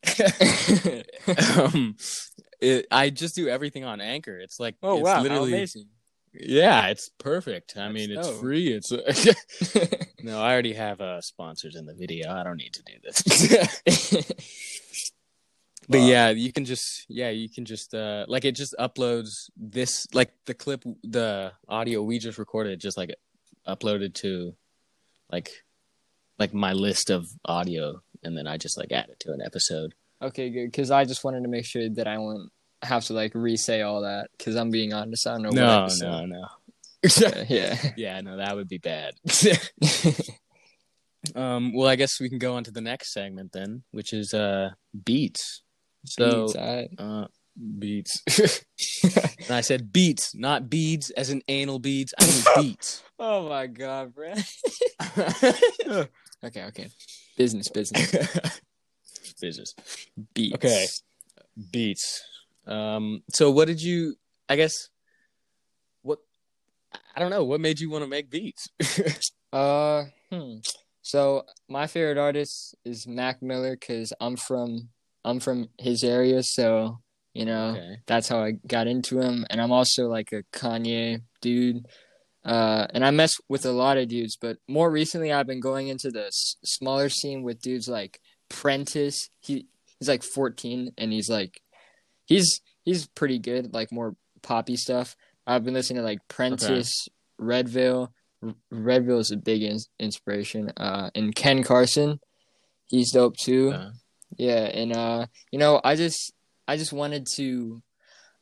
um, 1.58 1.96
it, 2.60 2.86
I 2.90 3.10
just 3.10 3.34
do 3.34 3.48
everything 3.48 3.84
on 3.84 4.00
Anchor. 4.00 4.38
It's 4.38 4.58
like 4.60 4.76
Oh 4.82 4.98
it's 4.98 5.04
wow, 5.04 5.22
literally 5.22 5.52
amazing! 5.52 5.86
yeah, 6.32 6.86
it's 6.88 7.10
perfect. 7.18 7.74
I 7.76 7.82
That's 7.82 7.94
mean, 7.94 8.10
it's 8.10 8.28
dope. 8.28 8.40
free. 8.40 8.68
It's 8.68 8.92
no, 10.22 10.40
I 10.40 10.52
already 10.52 10.74
have 10.74 11.00
uh, 11.00 11.20
sponsors 11.20 11.76
in 11.76 11.86
the 11.86 11.94
video. 11.94 12.30
I 12.30 12.42
don't 12.42 12.56
need 12.56 12.74
to 12.74 12.82
do 12.82 12.92
this. 13.02 14.32
But 15.88 16.02
yeah, 16.02 16.28
you 16.28 16.52
can 16.52 16.64
just 16.66 17.06
yeah, 17.08 17.30
you 17.30 17.48
can 17.48 17.64
just 17.64 17.94
uh 17.94 18.26
like 18.28 18.44
it 18.44 18.52
just 18.52 18.74
uploads 18.78 19.48
this 19.56 20.06
like 20.12 20.32
the 20.44 20.52
clip 20.52 20.84
the 21.02 21.52
audio 21.66 22.02
we 22.02 22.18
just 22.18 22.38
recorded 22.38 22.78
just 22.78 22.98
like 22.98 23.14
uploaded 23.66 24.12
to 24.14 24.54
like 25.32 25.50
like 26.38 26.52
my 26.52 26.74
list 26.74 27.08
of 27.10 27.26
audio 27.46 28.02
and 28.22 28.36
then 28.36 28.46
I 28.46 28.56
just 28.56 28.76
like 28.78 28.92
add 28.92 29.08
it 29.10 29.20
to 29.20 29.32
an 29.32 29.40
episode. 29.44 29.94
okay, 30.22 30.50
good. 30.50 30.66
Because 30.70 30.90
I 30.90 31.04
just 31.04 31.24
wanted 31.24 31.42
to 31.42 31.48
make 31.48 31.64
sure 31.64 31.88
that 31.90 32.06
I 32.06 32.18
won't 32.18 32.50
have 32.82 33.04
to 33.06 33.12
like 33.14 33.32
re-say 33.34 33.82
all 33.82 34.02
that. 34.02 34.28
Because 34.36 34.54
I'm 34.56 34.70
being 34.70 34.92
honest, 34.92 35.26
I 35.26 35.32
don't 35.32 35.42
know. 35.42 35.48
what 35.50 35.54
No, 35.56 35.82
episode. 35.84 36.06
no, 36.06 36.26
no. 36.26 36.46
Yeah, 37.16 37.44
yeah. 37.48 37.90
yeah, 37.96 38.20
no, 38.20 38.36
that 38.38 38.56
would 38.56 38.68
be 38.68 38.78
bad. 38.78 39.14
um 41.34 41.72
well 41.74 41.88
I 41.88 41.96
guess 41.96 42.20
we 42.20 42.28
can 42.28 42.38
go 42.38 42.54
on 42.54 42.64
to 42.64 42.70
the 42.70 42.80
next 42.80 43.12
segment 43.12 43.52
then, 43.52 43.82
which 43.90 44.12
is 44.12 44.32
uh 44.34 44.70
beats. 45.04 45.62
So 46.06 46.46
Beats, 46.46 46.56
alright. 46.56 46.90
uh 46.98 47.26
beats. 47.78 48.22
and 49.48 49.50
I 49.50 49.60
said 49.62 49.92
beats, 49.92 50.34
not 50.34 50.70
beads 50.70 51.10
as 51.10 51.30
in 51.30 51.42
anal 51.48 51.78
beads. 51.80 52.14
I 52.20 52.24
mean 52.26 52.44
beats. 52.70 53.02
Oh 53.18 53.48
my 53.48 53.66
god, 53.66 54.14
bro. 54.14 54.32
Okay, 56.44 56.64
okay. 56.64 56.88
Business, 57.36 57.68
business. 57.68 58.10
Business. 59.40 59.74
Beats. 60.34 60.54
Okay. 60.54 60.86
Beats. 61.70 62.22
Um 62.66 63.22
so 63.30 63.50
what 63.50 63.66
did 63.68 63.80
you 63.80 64.16
I 64.48 64.56
guess 64.56 64.88
what 66.02 66.18
I 67.14 67.20
don't 67.20 67.30
know, 67.30 67.44
what 67.44 67.60
made 67.60 67.78
you 67.80 67.90
want 67.90 68.04
to 68.04 68.08
make 68.10 68.30
beats? 68.30 68.68
Uh, 69.50 70.04
hmm. 70.30 70.56
So 71.00 71.44
my 71.70 71.86
favorite 71.86 72.18
artist 72.18 72.74
is 72.84 73.06
Mac 73.06 73.40
Miller 73.40 73.76
because 73.80 74.12
I'm 74.20 74.36
from 74.36 74.90
I'm 75.24 75.40
from 75.40 75.70
his 75.78 76.04
area, 76.04 76.42
so 76.42 76.98
you 77.32 77.46
know 77.46 77.70
Okay. 77.70 77.96
that's 78.06 78.28
how 78.28 78.40
I 78.42 78.52
got 78.66 78.86
into 78.88 79.18
him. 79.20 79.46
And 79.48 79.58
I'm 79.58 79.72
also 79.72 80.06
like 80.08 80.32
a 80.32 80.42
Kanye 80.52 81.22
dude. 81.40 81.86
Uh, 82.48 82.86
and 82.94 83.04
I 83.04 83.10
mess 83.10 83.32
with 83.48 83.66
a 83.66 83.72
lot 83.72 83.98
of 83.98 84.08
dudes, 84.08 84.36
but 84.40 84.56
more 84.66 84.90
recently 84.90 85.30
I've 85.32 85.46
been 85.46 85.60
going 85.60 85.88
into 85.88 86.10
the 86.10 86.26
s- 86.26 86.56
smaller 86.64 87.08
scene 87.10 87.42
with 87.42 87.60
dudes 87.60 87.88
like 87.88 88.20
Prentice. 88.48 89.28
He 89.40 89.66
he's 89.98 90.08
like 90.08 90.22
14 90.22 90.92
and 90.96 91.12
he's 91.12 91.28
like 91.28 91.60
he's 92.24 92.60
he's 92.84 93.06
pretty 93.06 93.38
good, 93.38 93.74
like 93.74 93.92
more 93.92 94.16
poppy 94.42 94.76
stuff. 94.76 95.14
I've 95.46 95.64
been 95.64 95.74
listening 95.74 95.98
to 95.98 96.02
like 96.02 96.20
Prentice, 96.28 97.08
Redville. 97.40 98.08
R- 98.42 98.54
Redville 98.72 99.18
is 99.20 99.30
a 99.30 99.36
big 99.36 99.62
ins- 99.62 99.88
inspiration. 99.98 100.70
Uh, 100.76 101.10
and 101.14 101.34
Ken 101.34 101.62
Carson, 101.62 102.20
he's 102.86 103.12
dope 103.12 103.36
too. 103.36 103.70
Yeah, 104.36 104.64
and 104.64 104.96
uh, 104.96 105.26
you 105.52 105.58
know, 105.58 105.80
I 105.84 105.96
just 105.96 106.32
I 106.66 106.76
just 106.76 106.92
wanted 106.92 107.26
to 107.36 107.82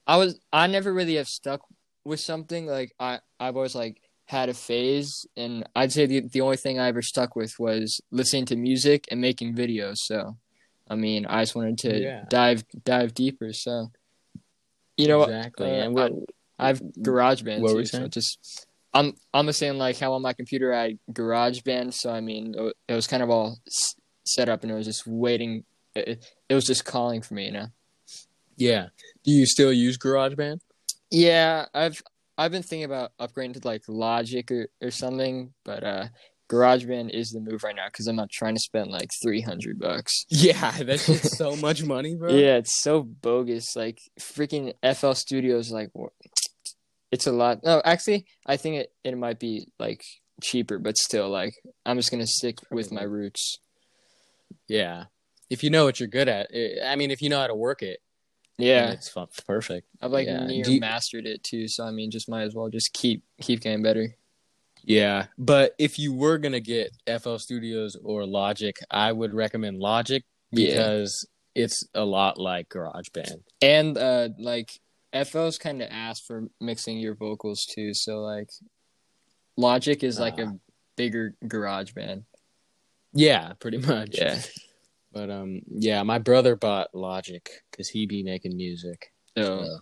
I 0.07 0.17
was 0.17 0.39
I 0.53 0.67
never 0.69 0.93
really 0.93 1.15
have 1.17 1.27
stuck 1.29 1.63
with 2.07 2.21
something 2.21 2.67
like 2.67 2.95
I 3.01 3.21
I've 3.41 3.57
always 3.57 3.75
like 3.75 4.01
had 4.27 4.49
a 4.49 4.55
phase 4.55 5.27
and 5.37 5.69
I'd 5.77 5.93
say 5.93 6.07
the 6.07 6.21
the 6.21 6.41
only 6.41 6.57
thing 6.57 6.79
I 6.79 6.89
ever 6.89 7.03
stuck 7.03 7.37
with 7.37 7.55
was 7.59 8.01
listening 8.11 8.47
to 8.47 8.57
music 8.57 9.07
and 9.11 9.21
making 9.21 9.55
videos. 9.55 9.97
So 9.97 10.37
I 10.89 10.95
mean, 10.95 11.27
I 11.27 11.43
just 11.43 11.55
wanted 11.57 11.79
to 11.79 12.01
Yeah. 12.01 12.25
dive 12.29 12.65
dive 12.85 13.13
deeper. 13.15 13.53
So 13.53 13.91
you 14.97 15.09
know, 15.09 15.23
exactly. 15.23 15.67
uh, 15.67 15.85
and 15.85 15.95
what, 15.95 16.13
I 16.59 16.69
have 16.69 16.81
GarageBand 16.99 17.61
What 17.61 17.75
were 17.75 17.81
you 17.81 17.87
So 17.87 17.99
saying? 17.99 18.11
just 18.11 18.67
I'm 18.95 19.15
I'm 19.35 19.47
just 19.47 19.59
saying 19.59 19.77
like 19.77 19.99
how 19.99 20.15
on 20.15 20.23
my 20.23 20.33
computer 20.33 20.73
I 20.73 20.83
had 20.83 20.99
GarageBand. 21.13 21.93
So 21.93 22.11
I 22.13 22.21
mean, 22.21 22.55
it 22.57 22.75
it 22.89 22.95
was 22.95 23.07
kind 23.07 23.23
of 23.23 23.31
all 23.31 23.59
set 24.25 24.49
up 24.49 24.63
and 24.63 24.73
it 24.73 24.75
was 24.75 24.87
just 24.87 25.07
waiting. 25.07 25.65
It, 25.95 26.25
it 26.49 26.55
was 26.55 26.67
just 26.67 26.85
calling 26.85 27.23
for 27.23 27.35
me, 27.35 27.47
you 27.47 27.53
know. 27.53 27.67
yeah. 28.57 28.89
Do 29.25 29.33
you 29.33 29.47
still 29.47 29.73
use 29.73 29.99
GarageBand? 29.99 30.61
Yeah, 31.11 31.67
I've 31.75 32.03
I've 32.39 32.53
been 32.53 32.63
thinking 32.63 32.85
about 32.85 33.13
upgrading 33.19 33.61
to 33.61 33.67
like 33.67 33.83
Logic 33.89 34.51
or, 34.51 34.69
or 34.83 34.91
something, 34.91 35.55
but 35.65 35.85
uh 35.85 36.07
GarageBand 36.49 37.11
is 37.11 37.31
the 37.31 37.41
move 37.41 37.65
right 37.65 37.75
now 37.75 37.87
because 37.87 38.07
I'm 38.07 38.17
not 38.17 38.31
trying 38.31 38.55
to 38.55 38.61
spend 38.61 38.91
like 38.91 39.11
three 39.23 39.41
hundred 39.41 39.79
bucks. 39.79 40.25
Yeah, 40.31 40.71
that's 40.83 41.07
just 41.07 41.37
so 41.37 41.57
much 41.57 41.83
money, 41.83 42.15
bro. 42.15 42.35
Yeah, 42.35 42.57
it's 42.57 42.83
so 42.83 43.03
bogus. 43.03 43.75
Like 43.75 43.99
freaking 44.21 44.75
FL 44.95 45.13
Studios, 45.13 45.71
like 45.71 45.91
it's 47.11 47.27
a 47.27 47.33
lot. 47.33 47.65
No, 47.65 47.83
actually, 47.85 48.27
I 48.47 48.57
think 48.57 48.77
it 48.77 48.93
it 49.03 49.17
might 49.17 49.39
be 49.39 49.69
like 49.79 50.03
cheaper, 50.43 50.79
but 50.79 50.97
still, 50.99 51.29
like 51.29 51.55
I'm 51.85 51.97
just 51.97 52.11
gonna 52.11 52.27
stick 52.27 52.59
with 52.71 52.93
my 52.93 53.03
roots. 53.03 53.59
Yeah. 54.69 55.05
If 55.49 55.63
you 55.63 55.71
know 55.71 55.85
what 55.85 56.01
you're 56.01 56.09
good 56.09 56.29
at, 56.29 56.49
eh, 56.53 56.81
I 56.85 56.97
mean, 56.97 57.11
if 57.13 57.23
you 57.23 57.29
know 57.29 57.39
how 57.39 57.47
to 57.47 57.55
work 57.55 57.83
it, 57.83 58.01
Yeah, 58.59 58.91
it's 58.93 59.09
fun, 59.09 59.27
perfect. 59.47 59.87
I've 60.01 60.13
like 60.13 60.27
yeah. 60.27 60.47
near 60.47 60.67
you- 60.67 60.81
mastered 60.81 61.27
it 61.27 61.43
too, 61.45 61.69
so 61.69 61.85
I 61.85 61.91
mean, 61.91 62.11
just 62.11 62.29
might 62.29 62.43
as 62.45 62.55
well 62.55 62.69
just 62.71 62.93
keep 62.93 63.23
keep 63.41 63.61
getting 63.61 63.83
better. 63.83 64.15
Yeah, 64.83 65.27
but 65.37 65.75
if 65.79 65.99
you 65.99 66.13
were 66.15 66.39
gonna 66.39 66.61
get 66.61 66.93
FL 67.07 67.37
Studios 67.37 67.97
or 68.03 68.25
Logic, 68.27 68.77
I 68.91 69.13
would 69.13 69.35
recommend 69.35 69.79
Logic 69.79 70.23
Yeah. 70.53 70.69
because 70.69 71.27
it's 71.55 71.85
a 71.95 72.05
lot 72.05 72.39
like 72.39 72.69
GarageBand. 72.69 73.43
And 73.61 73.99
uh 73.99 74.29
like 74.39 74.71
FL's 75.13 75.59
kind 75.59 75.83
of 75.83 75.89
asked 75.91 76.25
for 76.27 76.45
mixing 76.61 76.99
your 76.99 77.15
vocals 77.15 77.65
too, 77.67 77.93
so 77.95 78.21
like 78.21 78.49
Logic 79.57 80.03
is 80.05 80.19
like 80.21 80.35
Ah. 80.39 80.43
a 80.51 80.53
bigger 80.97 81.35
GarageBand. 81.45 82.25
Yeah, 83.13 83.55
pretty 83.59 83.79
much. 83.79 84.11
Yeah. 84.19 84.41
But 85.17 85.31
um, 85.31 85.63
yeah, 85.71 86.03
my 86.03 86.19
brother 86.19 86.57
bought 86.57 86.95
Logic 86.95 87.49
because 87.71 87.89
he 87.89 88.05
be 88.05 88.23
making 88.23 88.55
music. 88.55 89.15
So 89.35 89.79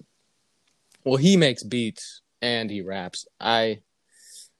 Well, 1.03 1.17
he 1.17 1.37
makes 1.37 1.65
beats 1.65 2.23
and 2.41 2.71
he 2.71 2.83
raps. 2.83 3.27
I, 3.41 3.81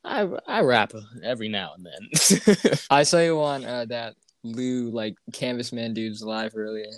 I, 0.03 0.29
I 0.49 0.63
rap 0.63 0.93
every 1.23 1.49
now 1.49 1.75
and 1.77 1.87
then. 1.87 2.77
I 2.91 3.05
saw 3.05 3.21
you 3.21 3.41
on 3.41 3.65
uh, 3.65 3.85
that 3.85 4.17
Lou 4.43 4.91
like 4.91 5.15
Canvas 5.33 5.73
Man 5.73 5.95
dude's 5.95 6.25
live 6.25 6.55
earlier. 6.57 6.91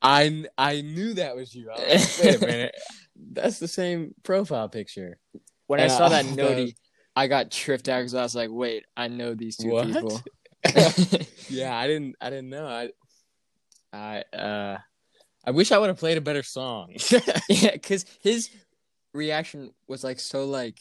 I 0.00 0.44
I 0.56 0.82
knew 0.82 1.14
that 1.14 1.34
was 1.34 1.52
you. 1.56 1.72
I 1.72 1.80
was 1.80 2.16
like, 2.16 2.26
Wait 2.26 2.34
a 2.36 2.38
minute, 2.38 2.74
that's 3.32 3.58
the 3.58 3.66
same 3.66 4.14
profile 4.22 4.68
picture. 4.68 5.18
When 5.66 5.80
I 5.80 5.88
saw 5.88 6.06
I- 6.06 6.22
that 6.22 6.26
noti, 6.36 6.76
I 7.16 7.26
got 7.26 7.50
tripped 7.50 7.88
out 7.88 7.98
because 7.98 8.14
I 8.14 8.22
was 8.22 8.36
like, 8.36 8.50
"Wait, 8.52 8.84
I 8.96 9.08
know 9.08 9.34
these 9.34 9.56
two 9.56 9.70
What? 9.70 9.86
people." 9.86 10.22
Yeah, 11.48 11.76
I 11.76 11.86
didn't. 11.86 12.16
I 12.20 12.30
didn't 12.30 12.50
know. 12.50 12.66
I, 12.66 12.90
I, 13.94 14.36
uh, 14.36 14.78
I 15.44 15.50
wish 15.50 15.72
I 15.72 15.78
would 15.78 15.88
have 15.88 15.98
played 15.98 16.18
a 16.18 16.22
better 16.22 16.42
song. 16.42 16.94
yeah, 17.48 17.72
because 17.72 18.04
his 18.20 18.50
reaction 19.12 19.70
was 19.86 20.02
like 20.02 20.18
so 20.18 20.44
like 20.44 20.78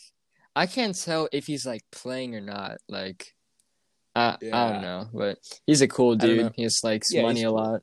I 0.55 0.65
can't 0.67 0.95
tell 0.99 1.27
if 1.31 1.47
he's 1.47 1.65
like 1.65 1.81
playing 1.91 2.35
or 2.35 2.41
not. 2.41 2.77
Like, 2.87 3.33
I 4.15 4.37
I 4.51 4.71
don't 4.71 4.81
know, 4.81 5.07
but 5.13 5.37
he's 5.65 5.81
a 5.81 5.87
cool 5.87 6.13
I 6.13 6.15
don't 6.17 6.37
know. 6.37 6.43
dude. 6.43 6.53
He 6.55 6.63
just 6.63 6.83
likes 6.83 7.11
Yeah, 7.11 7.23
money 7.23 7.43
a 7.43 7.47
cool. 7.47 7.55
lot. 7.57 7.81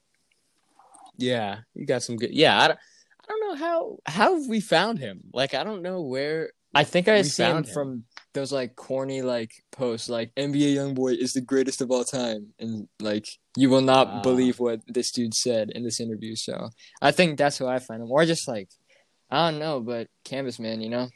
yeah, 1.17 1.61
you 1.75 1.87
got 1.87 2.03
some 2.03 2.17
good. 2.17 2.33
Yeah, 2.33 2.59
I 2.61 2.69
don't, 2.69 2.79
I 2.79 3.27
don't 3.29 3.41
know 3.49 3.55
how 3.67 3.99
how 4.07 4.49
we 4.49 4.61
found 4.61 4.99
him. 4.99 5.21
Like, 5.33 5.55
I 5.55 5.65
don't 5.65 5.83
know 5.83 6.03
where. 6.03 6.53
I 6.75 6.85
think 6.85 7.09
I 7.09 7.19
We 7.19 7.25
see 7.25 7.43
him 7.43 7.51
found 7.53 7.67
him. 7.67 7.75
from 7.75 8.05
those 8.33 8.53
like 8.53 8.77
corny 8.77 9.23
like 9.23 9.51
posts 9.73 10.09
like 10.09 10.33
NBA 10.37 10.75
YoungBoy 10.77 11.17
is 11.17 11.33
the 11.33 11.41
greatest 11.41 11.81
of 11.81 11.91
all 11.91 12.05
time, 12.05 12.49
and 12.59 12.89
like 13.01 13.27
you 13.57 13.69
will 13.71 13.81
not 13.83 14.09
Wow. 14.09 14.21
believe 14.23 14.61
what 14.61 14.81
this 14.87 15.11
dude 15.11 15.35
said 15.35 15.71
in 15.71 15.83
this 15.83 16.01
interview. 16.01 16.37
So 16.37 16.71
I 17.03 17.11
think 17.13 17.39
that's 17.39 17.59
who 17.59 17.67
I 17.67 17.79
find 17.79 18.03
him, 18.03 18.11
or 18.11 18.25
just 18.25 18.47
like 18.49 18.69
I 19.31 19.51
don't 19.51 19.59
know, 19.61 19.81
but 19.81 20.09
Canvas 20.25 20.59
Man, 20.59 20.81
you 20.81 20.91
know. 20.91 21.09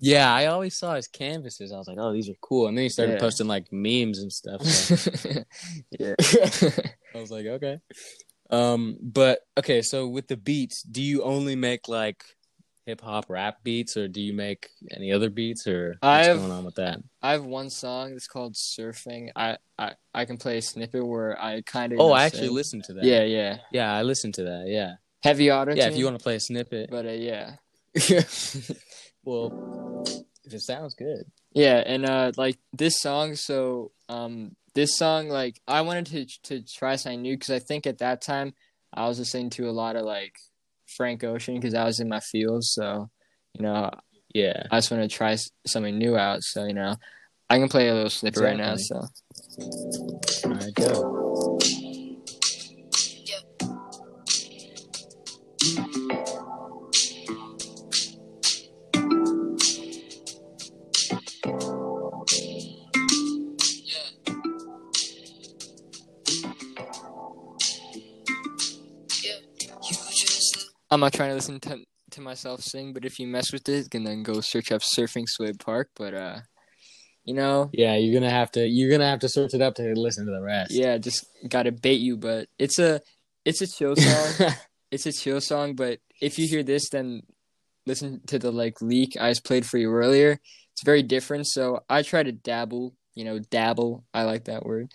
Yeah, 0.00 0.32
I 0.32 0.46
always 0.46 0.78
saw 0.78 0.94
his 0.94 1.08
canvases. 1.08 1.72
I 1.72 1.76
was 1.78 1.88
like, 1.88 1.98
oh, 1.98 2.12
these 2.12 2.28
are 2.28 2.34
cool. 2.40 2.68
And 2.68 2.76
then 2.78 2.84
he 2.84 2.88
started 2.88 3.14
Yeah. 3.14 3.18
posting 3.18 3.48
like 3.48 3.66
memes 3.72 4.20
and 4.20 4.32
stuff. 4.32 4.62
so 4.62 5.42
yeah. 5.98 6.14
I 7.14 7.18
was 7.18 7.32
like, 7.32 7.46
okay. 7.46 7.80
Um, 8.50 8.96
but 9.02 9.40
okay, 9.58 9.82
so 9.82 10.06
with 10.06 10.28
the 10.28 10.36
beats, 10.36 10.82
do 10.82 11.02
you 11.02 11.22
only 11.24 11.56
make 11.56 11.88
like 11.88 12.22
hip 12.88 13.02
hop 13.02 13.26
rap 13.28 13.58
beats, 13.62 13.98
or 13.98 14.08
do 14.08 14.18
you 14.20 14.32
make 14.32 14.70
any 14.90 15.12
other 15.12 15.28
beats, 15.28 15.66
or 15.66 15.88
what's 15.90 15.98
I 16.02 16.24
have- 16.24 16.38
going 16.38 16.50
on 16.50 16.64
with 16.64 16.76
that? 16.76 17.00
I 17.20 17.32
have 17.32 17.44
one 17.44 17.68
song 17.68 18.12
that's 18.12 18.26
called 18.26 18.54
Surfing. 18.54 19.30
I 19.36 19.58
I, 19.78 19.92
I 20.14 20.24
can 20.24 20.38
play 20.38 20.56
a 20.58 20.62
snippet 20.62 21.06
where 21.06 21.40
I 21.40 21.60
kind 21.62 21.92
of 21.92 22.00
Oh, 22.00 22.12
I 22.12 22.24
actually 22.24 22.48
listened 22.48 22.84
to 22.84 22.94
that. 22.94 23.04
Yeah, 23.04 23.24
yeah. 23.24 23.58
yeah, 23.70 23.92
I 23.94 24.02
listened 24.02 24.34
to 24.34 24.44
that. 24.44 24.64
Yeah, 24.68 24.94
Heavy 25.22 25.50
auto. 25.52 25.74
yeah. 25.74 25.88
If 25.88 25.96
you 25.98 26.04
want 26.06 26.18
to 26.18 26.22
play 26.22 26.36
a 26.36 26.40
snippet, 26.40 26.88
But 26.90 27.04
uh, 27.06 27.10
yeah. 27.10 27.56
well, 29.24 30.04
if 30.44 30.54
it 30.54 30.60
sounds 30.62 30.94
good, 30.94 31.24
Yeah, 31.52 31.82
and 31.84 32.06
uh 32.06 32.32
like 32.36 32.58
this 32.72 32.98
song 32.98 33.34
so 33.34 33.92
um 34.08 34.56
this 34.74 34.96
song 34.96 35.28
like 35.28 35.60
I 35.68 35.82
wanted 35.82 36.06
to 36.06 36.26
to 36.48 36.62
try 36.62 36.96
something 36.96 37.22
new 37.22 37.36
cuz 37.36 37.50
I 37.50 37.58
think 37.58 37.86
at 37.86 37.98
that 37.98 38.22
time 38.22 38.54
I 38.94 39.08
was 39.08 39.18
listening 39.18 39.50
to 39.50 39.68
a 39.68 39.72
lot 39.82 39.96
of 39.96 40.04
like 40.04 40.36
Frank 40.88 41.24
Ocean 41.24 41.60
cuz 41.60 41.74
I 41.74 41.84
was 41.84 42.00
in 42.00 42.08
my 42.08 42.20
field 42.20 42.64
so 42.64 43.10
you 43.54 43.62
know 43.62 43.90
yeah. 44.34 44.64
I 44.70 44.78
just 44.78 44.90
want 44.90 45.02
to 45.02 45.08
try 45.08 45.36
something 45.66 45.96
new 45.96 46.16
out 46.16 46.42
so 46.42 46.66
you 46.66 46.74
know 46.74 46.96
I 47.48 47.58
can 47.58 47.68
play 47.68 47.88
a 47.88 47.94
little 47.94 48.10
snippet 48.10 48.42
right 48.42 48.56
now 48.56 48.76
so 48.76 49.06
All 50.44 50.52
right, 50.52 50.74
go. 50.74 51.18
I'm 70.90 71.00
not 71.00 71.12
trying 71.12 71.30
to 71.30 71.34
listen 71.34 71.60
to 71.60 71.78
to 72.12 72.20
myself 72.22 72.62
sing 72.62 72.92
but 72.94 73.04
if 73.04 73.18
you 73.18 73.26
mess 73.26 73.52
with 73.52 73.68
it 73.68 73.90
can 73.90 74.02
then 74.04 74.22
go 74.22 74.40
search 74.40 74.72
up 74.72 74.80
Surfing 74.80 75.24
Suede 75.28 75.58
Park 75.58 75.90
but 75.94 76.14
uh 76.14 76.38
you 77.24 77.34
know 77.34 77.68
Yeah, 77.72 77.96
you're 77.96 78.14
gonna 78.18 78.30
have 78.30 78.50
to. 78.52 78.66
You're 78.66 78.90
gonna 78.90 79.08
have 79.10 79.18
to 79.20 79.28
search 79.28 79.52
it 79.52 79.60
up 79.60 79.74
to 79.74 79.92
listen 79.94 80.24
to 80.26 80.32
the 80.32 80.40
rest. 80.42 80.72
yeah 80.72 80.96
just 80.96 81.26
got 81.48 81.64
to 81.64 81.72
bait 81.72 82.00
you 82.00 82.16
but 82.16 82.48
it's 82.58 82.78
a 82.78 83.00
it's 83.44 83.60
a 83.60 83.66
chill 83.66 83.94
song 83.96 84.48
it's 84.90 85.04
a 85.04 85.12
chill 85.12 85.40
song, 85.40 85.74
but 85.74 85.98
if 86.22 86.38
you 86.38 86.48
hear 86.48 86.62
this, 86.62 86.88
then 86.88 87.20
listen 87.86 88.20
to 88.26 88.38
the 88.38 88.50
like 88.50 88.80
leak 88.80 89.16
I 89.20 89.30
just 89.30 89.44
played 89.44 89.66
for 89.66 89.76
you 89.76 89.90
earlier. 89.92 90.40
It's 90.72 90.82
very 90.84 91.02
different. 91.02 91.46
So 91.46 91.80
I 91.90 92.00
try 92.02 92.22
to 92.22 92.32
dabble, 92.32 92.94
you 93.14 93.24
know, 93.24 93.38
dabble. 93.38 94.04
I 94.14 94.22
like 94.22 94.44
that 94.44 94.64
word. 94.64 94.90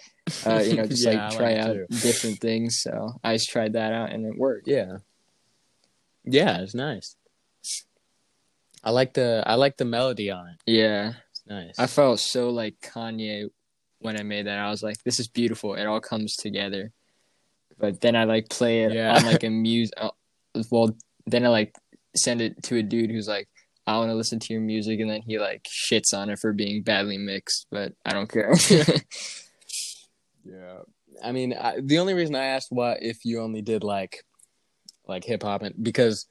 Uh, 0.46 0.64
you 0.66 0.76
know, 0.76 0.86
just 0.88 1.06
Yeah, 1.06 1.28
like 1.28 1.38
try 1.38 1.54
like 1.54 1.62
out 1.64 1.74
too. 1.76 1.86
different 2.02 2.40
things. 2.40 2.80
So 2.82 3.12
I 3.24 3.36
just 3.36 3.50
tried 3.52 3.74
that 3.74 3.94
out 3.94 4.12
and 4.12 4.26
it 4.26 4.36
worked. 4.38 4.68
Yeah. 4.68 4.98
Yeah, 6.26 6.60
it's 6.62 6.74
nice. 6.76 7.16
I 8.84 8.90
like 8.92 9.14
the 9.14 9.44
I 9.46 9.56
like 9.56 9.78
the 9.78 9.86
melody 9.86 10.30
on 10.32 10.48
it. 10.50 10.56
Yeah. 10.66 11.14
It's 11.32 11.42
nice. 11.48 11.80
I 11.80 11.88
felt 11.88 12.20
so 12.20 12.50
like 12.50 12.76
Kanye 12.82 13.50
when 14.00 14.20
I 14.20 14.24
made 14.24 14.48
that. 14.48 14.60
I 14.60 14.70
was 14.70 14.84
like, 14.84 14.98
this 15.04 15.20
is 15.20 15.28
beautiful. 15.28 15.76
It 15.76 15.86
all 15.86 16.02
comes 16.02 16.36
together. 16.36 16.92
But 17.80 18.02
then 18.02 18.16
I 18.16 18.26
like 18.26 18.50
play 18.50 18.84
it 18.84 18.92
Yeah. 18.94 19.16
on 19.16 19.26
like 19.26 19.44
a 19.44 19.50
music. 19.50 19.94
Uh, 19.98 20.10
well, 20.70 20.96
then 21.26 21.46
I 21.46 21.50
like 21.50 21.74
send 22.16 22.42
it 22.42 22.62
to 22.64 22.78
a 22.78 22.84
dude 22.84 23.10
who's 23.10 23.28
like, 23.28 23.48
I 23.88 23.98
want 23.98 24.10
to 24.12 24.16
listen 24.16 24.40
to 24.40 24.54
your 24.54 24.62
music, 24.62 25.00
and 25.00 25.10
then 25.10 25.22
he 25.22 25.40
like 25.40 25.64
shits 25.64 26.14
on 26.14 26.30
it 26.30 26.40
for 26.40 26.54
being 26.54 26.84
badly 26.84 27.18
mixed. 27.18 27.68
But 27.72 27.94
I 28.06 28.14
don't 28.14 28.32
care. 28.32 28.54
Yeah. 30.46 30.80
I 31.24 31.32
mean, 31.32 31.54
I, 31.54 31.80
the 31.82 32.00
only 32.00 32.14
reason 32.14 32.36
I 32.36 32.46
asked 32.46 32.68
why 32.70 32.98
if 33.02 33.24
you 33.24 33.40
only 33.42 33.62
did 33.62 33.84
like 33.84 34.24
like 35.08 35.24
hip 35.24 35.44
hop 35.44 35.62
and 35.62 35.76
because 35.82 36.28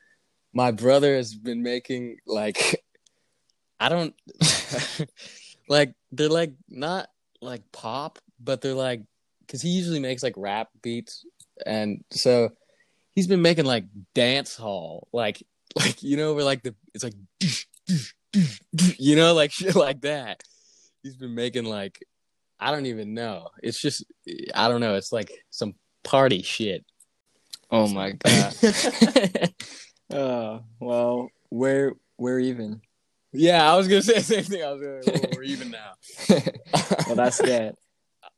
my 0.52 0.70
brother 0.70 1.14
has 1.16 1.34
been 1.34 1.62
making 1.62 2.16
like 2.26 2.84
I 3.80 3.88
don't 3.88 4.14
like 5.68 5.94
they're 6.12 6.28
like 6.28 6.52
not 6.68 7.08
like 7.40 7.62
pop, 7.72 8.18
but 8.38 8.60
they're 8.60 8.74
like 8.74 9.02
cuz 9.48 9.62
he 9.62 9.70
usually 9.70 10.00
makes 10.00 10.22
like 10.22 10.34
rap 10.36 10.68
beats 10.82 11.24
and 11.66 12.04
so 12.10 12.50
he's 13.12 13.26
been 13.26 13.42
making 13.42 13.64
like 13.64 13.84
dance 14.14 14.56
hall 14.56 15.08
like 15.12 15.42
like 15.76 16.02
you 16.02 16.16
know 16.16 16.34
where 16.34 16.44
like 16.44 16.62
the 16.62 16.74
it's 16.94 17.04
like 17.04 17.14
you 18.98 19.16
know 19.16 19.34
like 19.34 19.52
shit 19.52 19.74
like 19.74 20.00
that. 20.02 20.42
He's 21.02 21.16
been 21.16 21.34
making 21.34 21.64
like 21.64 21.98
I 22.60 22.70
don't 22.70 22.86
even 22.86 23.14
know. 23.14 23.48
It's 23.62 23.80
just 23.80 24.04
I 24.54 24.68
don't 24.68 24.80
know. 24.80 24.94
It's 24.94 25.12
like 25.12 25.32
some 25.50 25.74
party 26.04 26.42
shit. 26.42 26.84
Oh 27.72 27.88
my 27.88 28.12
god. 28.12 28.54
oh 30.12 30.60
well, 30.80 31.28
where 31.48 31.94
where 32.16 32.38
even? 32.38 32.80
yeah, 33.32 33.70
I 33.72 33.76
was 33.76 33.88
gonna 33.88 34.02
say 34.10 34.14
the 34.14 34.20
same 34.22 34.44
thing. 34.44 34.62
I 34.62 34.72
was 34.72 34.80
gonna 34.82 35.00
well, 35.06 35.30
we're 35.36 35.42
even 35.42 35.70
now. 35.70 35.92
well, 37.06 37.16
that's 37.16 37.38
that. 37.38 37.74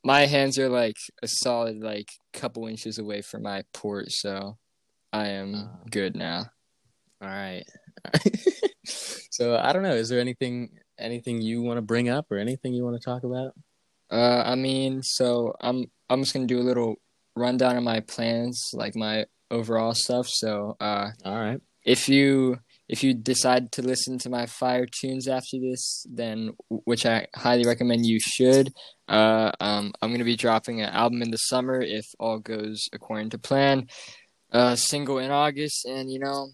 My 0.03 0.25
hands 0.25 0.57
are 0.59 0.69
like 0.69 0.95
a 1.21 1.27
solid 1.27 1.81
like 1.81 2.09
couple 2.33 2.65
inches 2.67 2.97
away 2.99 3.21
from 3.21 3.43
my 3.43 3.63
port, 3.73 4.11
so 4.11 4.57
I 5.13 5.27
am 5.29 5.55
Oh. 5.55 5.69
good 5.91 6.15
now. 6.15 6.45
all 7.21 7.27
right. 7.27 7.63
so 8.85 9.57
I 9.57 9.73
don't 9.73 9.83
know. 9.83 9.95
Is 9.95 10.09
there 10.09 10.19
anything 10.19 10.69
anything 10.99 11.41
you 11.41 11.61
want 11.61 11.77
to 11.77 11.81
bring 11.81 12.07
up 12.09 12.31
or 12.31 12.37
anything 12.37 12.73
you 12.73 12.83
want 12.83 12.99
to 13.01 13.03
talk 13.05 13.23
about? 13.23 13.51
Uh, 14.11 14.43
I 14.45 14.55
mean, 14.55 15.01
so 15.03 15.53
I'm 15.59 15.85
I'm 16.09 16.21
just 16.21 16.33
gonna 16.33 16.45
do 16.45 16.59
a 16.59 16.61
little 16.69 16.95
rundown 17.35 17.77
of 17.77 17.83
my 17.83 17.99
plans, 18.01 18.71
like 18.73 18.95
my 18.95 19.25
overall 19.51 19.93
stuff. 19.93 20.27
So, 20.27 20.75
uh, 20.79 21.09
All 21.23 21.39
right. 21.39 21.61
if 21.83 22.09
you 22.09 22.59
if 22.87 23.03
you 23.03 23.15
decide 23.15 23.71
to 23.71 23.81
listen 23.81 24.19
to 24.19 24.29
my 24.29 24.45
fire 24.45 24.85
tunes 24.85 25.27
after 25.27 25.57
this, 25.59 26.05
then 26.09 26.51
which 26.69 27.05
I 27.05 27.27
highly 27.35 27.65
recommend 27.65 28.05
you 28.05 28.19
should. 28.19 28.71
Uh, 29.07 29.51
um, 29.59 29.91
I'm 30.01 30.11
gonna 30.11 30.23
be 30.23 30.35
dropping 30.35 30.81
an 30.81 30.89
album 30.89 31.21
in 31.21 31.31
the 31.31 31.37
summer 31.37 31.81
if 31.81 32.05
all 32.19 32.39
goes 32.39 32.87
according 32.93 33.31
to 33.31 33.37
plan. 33.37 33.87
Uh, 34.51 34.75
single 34.75 35.17
in 35.17 35.31
August, 35.31 35.85
and 35.85 36.11
you 36.11 36.19
know, 36.19 36.49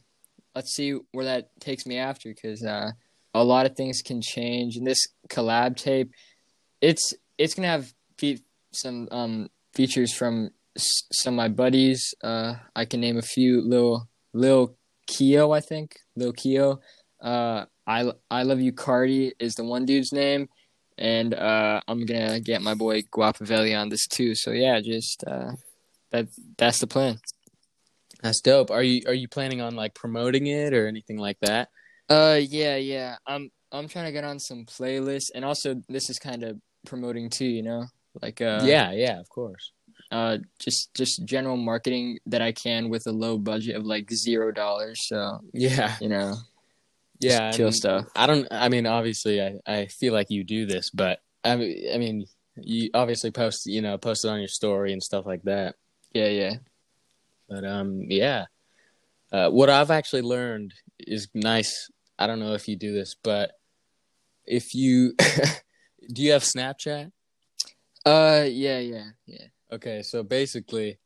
let's 0.55 0.73
see 0.73 0.97
where 1.11 1.25
that 1.25 1.49
takes 1.59 1.85
me 1.85 1.97
after, 1.97 2.29
because 2.29 2.63
uh, 2.63 2.91
a 3.33 3.43
lot 3.43 3.65
of 3.65 3.75
things 3.75 4.01
can 4.01 4.21
change. 4.21 4.77
And 4.77 4.87
this 4.87 5.07
collab 5.29 5.75
tape, 5.75 6.11
it's 6.79 7.13
it's 7.37 7.53
gonna 7.53 7.67
have 7.67 7.93
fe- 8.17 8.39
some 8.71 9.07
um 9.11 9.49
features 9.73 10.13
from 10.13 10.51
some 10.77 11.33
of 11.33 11.37
my 11.37 11.47
buddies. 11.47 12.13
Uh, 12.23 12.55
I 12.75 12.85
can 12.85 13.01
name 13.01 13.17
a 13.17 13.21
few. 13.21 13.61
Lil 13.61 14.07
Lil 14.33 14.75
Keo, 15.07 15.51
I 15.51 15.59
think. 15.59 15.95
Lil 16.15 16.33
Keo. 16.33 16.79
Uh, 17.21 17.65
I 17.85 18.11
I 18.29 18.43
love 18.43 18.61
you, 18.61 18.71
Cardi 18.71 19.33
is 19.39 19.55
the 19.55 19.63
one 19.63 19.85
dude's 19.85 20.11
name, 20.11 20.47
and 20.97 21.33
uh, 21.33 21.81
I'm 21.87 22.05
gonna 22.05 22.39
get 22.39 22.61
my 22.61 22.73
boy 22.73 23.01
Guapavelli 23.01 23.79
on 23.79 23.89
this 23.89 24.07
too. 24.07 24.35
So 24.35 24.51
yeah, 24.51 24.79
just 24.79 25.23
uh, 25.25 25.51
that 26.11 26.27
that's 26.57 26.79
the 26.79 26.87
plan. 26.87 27.19
That's 28.21 28.41
dope. 28.41 28.71
Are 28.71 28.83
you 28.83 29.01
are 29.07 29.13
you 29.13 29.27
planning 29.27 29.61
on 29.61 29.75
like 29.75 29.93
promoting 29.93 30.47
it 30.47 30.73
or 30.73 30.87
anything 30.87 31.17
like 31.17 31.37
that? 31.41 31.69
Uh, 32.09 32.39
yeah, 32.41 32.75
yeah. 32.75 33.15
I'm 33.25 33.49
I'm 33.71 33.87
trying 33.87 34.05
to 34.05 34.11
get 34.11 34.23
on 34.23 34.39
some 34.39 34.65
playlists, 34.65 35.31
and 35.33 35.43
also 35.43 35.81
this 35.89 36.09
is 36.09 36.19
kind 36.19 36.43
of 36.43 36.59
promoting 36.85 37.29
too. 37.29 37.45
You 37.45 37.63
know, 37.63 37.85
like 38.21 38.41
uh, 38.41 38.61
yeah, 38.63 38.91
yeah, 38.91 39.19
of 39.19 39.27
course. 39.29 39.71
Uh, 40.11 40.37
just 40.59 40.93
just 40.93 41.25
general 41.25 41.57
marketing 41.57 42.19
that 42.25 42.41
I 42.41 42.51
can 42.51 42.89
with 42.89 43.07
a 43.07 43.11
low 43.11 43.37
budget 43.37 43.75
of 43.75 43.85
like 43.85 44.11
zero 44.11 44.51
dollars. 44.51 45.07
So 45.07 45.39
Yeah, 45.53 45.95
you 46.01 46.09
know, 46.09 46.35
yeah. 47.19 47.51
chill 47.51 47.67
and 47.67 47.75
stuff. 47.75 48.05
I 48.15 48.27
don't. 48.27 48.47
I 48.51 48.69
mean, 48.69 48.85
obviously, 48.85 49.41
I 49.41 49.59
I 49.65 49.85
feel 49.87 50.13
like 50.13 50.29
you 50.29 50.43
do 50.43 50.65
this, 50.65 50.89
but 50.89 51.19
I 51.43 51.55
mean, 51.55 51.85
I 51.93 51.97
mean, 51.97 52.25
you 52.57 52.89
obviously 52.93 53.31
post 53.31 53.65
you 53.65 53.81
know 53.81 53.97
post 53.97 54.25
it 54.25 54.29
on 54.29 54.39
your 54.39 54.47
story 54.49 54.91
and 54.93 55.01
stuff 55.01 55.25
like 55.25 55.43
that. 55.43 55.75
Yeah, 56.13 56.27
yeah. 56.27 56.55
But 57.47 57.65
um, 57.65 58.05
yeah. 58.09 58.45
Uh, 59.31 59.49
what 59.49 59.69
I've 59.69 59.91
actually 59.91 60.23
learned 60.23 60.73
is 60.99 61.29
nice. 61.33 61.89
I 62.19 62.27
don't 62.27 62.39
know 62.39 62.53
if 62.53 62.67
you 62.67 62.75
do 62.75 62.91
this, 62.91 63.15
but 63.23 63.51
if 64.45 64.75
you 64.75 65.13
do 66.13 66.21
you 66.21 66.33
have 66.33 66.43
Snapchat? 66.43 67.11
Uh, 68.05 68.43
yeah, 68.47 68.79
yeah, 68.79 69.05
yeah. 69.25 69.45
Okay, 69.71 70.01
so 70.01 70.23
basically, 70.23 70.99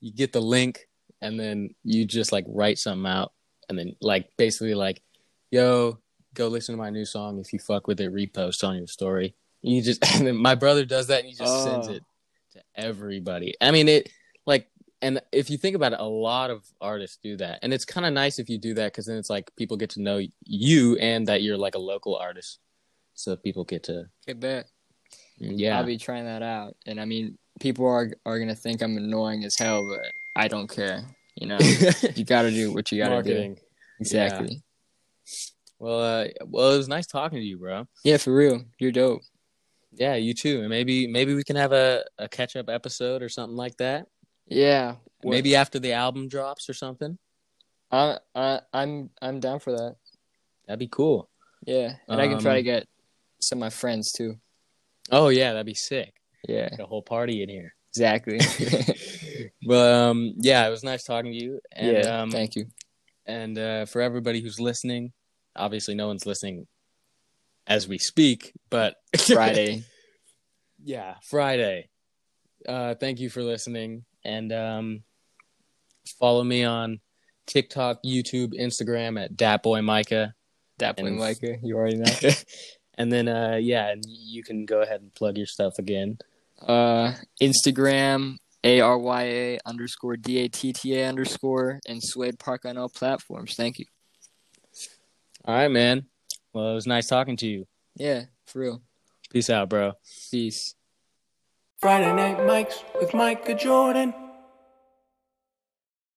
you 0.00 0.12
get 0.12 0.32
the 0.32 0.40
link 0.40 0.88
and 1.20 1.38
then 1.40 1.74
you 1.84 2.04
just 2.04 2.32
like 2.32 2.44
write 2.48 2.78
something 2.78 3.06
out, 3.10 3.32
and 3.68 3.78
then 3.78 3.96
like 4.00 4.28
basically 4.36 4.74
like, 4.74 5.02
yo, 5.50 5.98
go 6.34 6.48
listen 6.48 6.74
to 6.74 6.80
my 6.80 6.90
new 6.90 7.04
song. 7.04 7.38
If 7.38 7.52
you 7.52 7.58
fuck 7.58 7.86
with 7.86 8.00
it, 8.00 8.12
repost 8.12 8.66
on 8.66 8.76
your 8.76 8.86
story. 8.86 9.34
You 9.62 9.82
just 9.82 10.04
and 10.16 10.26
then 10.26 10.36
my 10.36 10.54
brother 10.54 10.84
does 10.84 11.06
that, 11.08 11.20
and 11.20 11.28
he 11.28 11.34
just 11.34 11.64
sends 11.64 11.88
Oh. 11.88 11.92
it 11.92 12.02
to 12.52 12.62
everybody. 12.76 13.54
I 13.60 13.70
mean, 13.70 13.88
it 13.88 14.10
like, 14.46 14.68
and 15.02 15.20
if 15.32 15.50
you 15.50 15.56
think 15.58 15.74
about 15.74 15.92
it, 15.94 16.00
a 16.00 16.04
lot 16.04 16.50
of 16.50 16.64
artists 16.80 17.18
do 17.22 17.36
that, 17.38 17.58
and 17.62 17.72
it's 17.72 17.84
kind 17.84 18.06
of 18.06 18.12
nice 18.12 18.38
if 18.38 18.48
you 18.48 18.58
do 18.58 18.74
that 18.74 18.92
because 18.92 19.06
then 19.06 19.16
it's 19.16 19.30
like 19.30 19.50
people 19.56 19.76
get 19.76 19.90
to 19.90 20.02
know 20.02 20.20
you 20.44 20.96
and 20.98 21.26
that 21.28 21.42
you're 21.42 21.56
like 21.58 21.74
a 21.74 21.78
local 21.80 22.16
artist, 22.16 22.58
so 23.14 23.34
people 23.36 23.64
get 23.64 23.82
to 23.84 24.06
Okay, 24.28 24.34
bet. 24.38 24.66
Mm, 25.40 25.54
yeah. 25.56 25.78
I'll 25.78 25.84
be 25.84 25.98
trying 25.98 26.26
that 26.26 26.42
out. 26.42 26.76
And 26.86 27.00
I 27.00 27.04
mean, 27.06 27.38
people 27.60 27.86
are 27.86 28.10
are 28.26 28.38
gonna 28.38 28.54
think 28.54 28.82
I'm 28.82 28.96
annoying 28.96 29.44
as 29.44 29.56
hell, 29.56 29.86
but 29.88 30.06
I 30.36 30.48
don't 30.48 30.68
care. 30.68 31.04
You 31.36 31.48
know, 31.48 31.58
you 32.14 32.24
gotta 32.24 32.50
do 32.50 32.72
what 32.72 32.90
you 32.92 32.98
gotta 32.98 33.14
Marketing. 33.14 33.54
do. 33.54 33.60
Exactly. 34.00 34.62
Well, 35.78 36.00
uh, 36.00 36.28
well, 36.46 36.72
it 36.72 36.76
was 36.78 36.88
nice 36.88 37.06
talking 37.06 37.38
to 37.38 37.44
you, 37.44 37.58
bro. 37.58 37.86
Yeah. 38.04 38.16
for 38.16 38.34
real. 38.34 38.62
You're 38.78 38.92
dope. 38.92 39.22
Yeah, 39.92 40.14
you 40.14 40.34
too. 40.34 40.60
And 40.60 40.68
maybe 40.70 41.06
maybe 41.06 41.34
we 41.34 41.44
can 41.44 41.56
have 41.56 41.72
a, 41.72 42.04
a 42.18 42.28
catch 42.28 42.56
up 42.56 42.68
episode 42.68 43.22
or 43.22 43.28
something 43.28 43.56
like 43.56 43.76
that. 43.78 44.06
Yeah. 44.46 44.96
Maybe 45.22 45.56
after 45.56 45.78
the 45.78 45.92
album 45.92 46.28
drops 46.28 46.68
or 46.68 46.74
something. 46.74 47.18
I, 47.90 48.18
I 48.34 48.60
I'm 48.72 49.10
I'm 49.22 49.40
down 49.40 49.60
for 49.60 49.72
that. 49.72 49.96
That'd 50.66 50.78
be 50.80 50.88
cool. 50.88 51.28
Yeah, 51.66 51.94
and 52.08 52.20
I 52.20 52.26
can 52.28 52.38
try 52.40 52.54
to 52.54 52.58
Um, 52.58 52.64
get 52.64 52.88
some 53.40 53.58
of 53.58 53.60
my 53.60 53.70
friends 53.70 54.12
too. 54.12 54.36
Oh 55.10 55.28
yeah, 55.28 55.52
that'd 55.52 55.64
be 55.66 55.74
sick. 55.74 56.12
Yeah, 56.48 56.68
Like 56.70 56.80
a 56.80 56.86
whole 56.86 57.02
party 57.02 57.42
in 57.42 57.48
here. 57.48 57.74
exactly. 57.90 58.38
but 59.66 59.92
um, 59.94 60.34
yeah, 60.38 60.66
it 60.66 60.70
was 60.70 60.84
nice 60.84 61.04
talking 61.04 61.32
to 61.32 61.38
you. 61.44 61.60
And 61.72 61.96
yeah, 61.96 62.20
um, 62.22 62.30
thank 62.30 62.56
you. 62.56 62.66
and 63.26 63.58
uh, 63.58 63.86
for 63.86 64.00
everybody 64.02 64.40
who's 64.40 64.58
listening, 64.60 65.12
obviously 65.56 65.94
no 65.94 66.06
one's 66.08 66.26
listening 66.26 66.66
as 67.66 67.88
we 67.88 67.98
speak, 67.98 68.52
but 68.70 68.96
Friday. 69.26 69.84
yeah, 70.82 71.14
Friday. 71.22 71.88
Uh, 72.68 72.94
thank 72.94 73.20
you 73.20 73.30
for 73.30 73.42
listening, 73.42 74.04
and 74.24 74.52
um, 74.52 75.02
follow 76.18 76.42
me 76.44 76.64
on 76.64 77.00
TikTok, 77.46 78.02
YouTube, 78.04 78.52
Instagram 78.58 79.22
at 79.22 79.36
DatBoyMicah. 79.36 80.32
Boy 80.96 81.10
Micah, 81.10 81.56
you 81.62 81.76
already 81.76 81.96
know. 81.98 82.30
and 82.98 83.12
then, 83.12 83.28
uh, 83.28 83.56
yeah, 83.60 83.90
and 83.90 84.02
you 84.08 84.42
can 84.42 84.66
go 84.66 84.82
ahead 84.82 85.00
and 85.02 85.14
plug 85.14 85.36
your 85.36 85.46
stuff 85.46 85.78
again. 85.78 86.18
Uh, 86.66 87.12
Instagram 87.42 88.36
A 88.62 88.80
R 88.80 88.98
Y 88.98 89.22
A 89.22 89.58
underscore 89.66 90.16
D 90.16 90.38
A 90.38 90.48
T 90.48 90.72
T 90.72 90.98
A 90.98 91.06
underscore 91.06 91.80
and 91.86 92.02
Suede 92.02 92.38
Park 92.38 92.64
on 92.64 92.78
all 92.78 92.88
platforms. 92.88 93.54
Thank 93.54 93.78
you. 93.78 93.86
All 95.44 95.54
right, 95.54 95.70
man. 95.70 96.06
Well, 96.52 96.70
it 96.70 96.74
was 96.74 96.86
nice 96.86 97.06
talking 97.06 97.36
to 97.38 97.46
you. 97.46 97.66
Yeah, 97.96 98.24
for 98.46 98.60
real. 98.60 98.82
Peace 99.30 99.50
out, 99.50 99.68
bro. 99.68 99.92
Peace. 100.30 100.74
Friday 101.80 102.14
night 102.14 102.38
mics 102.38 102.82
with 102.98 103.12
Micah 103.12 103.54
Jordan. 103.54 104.14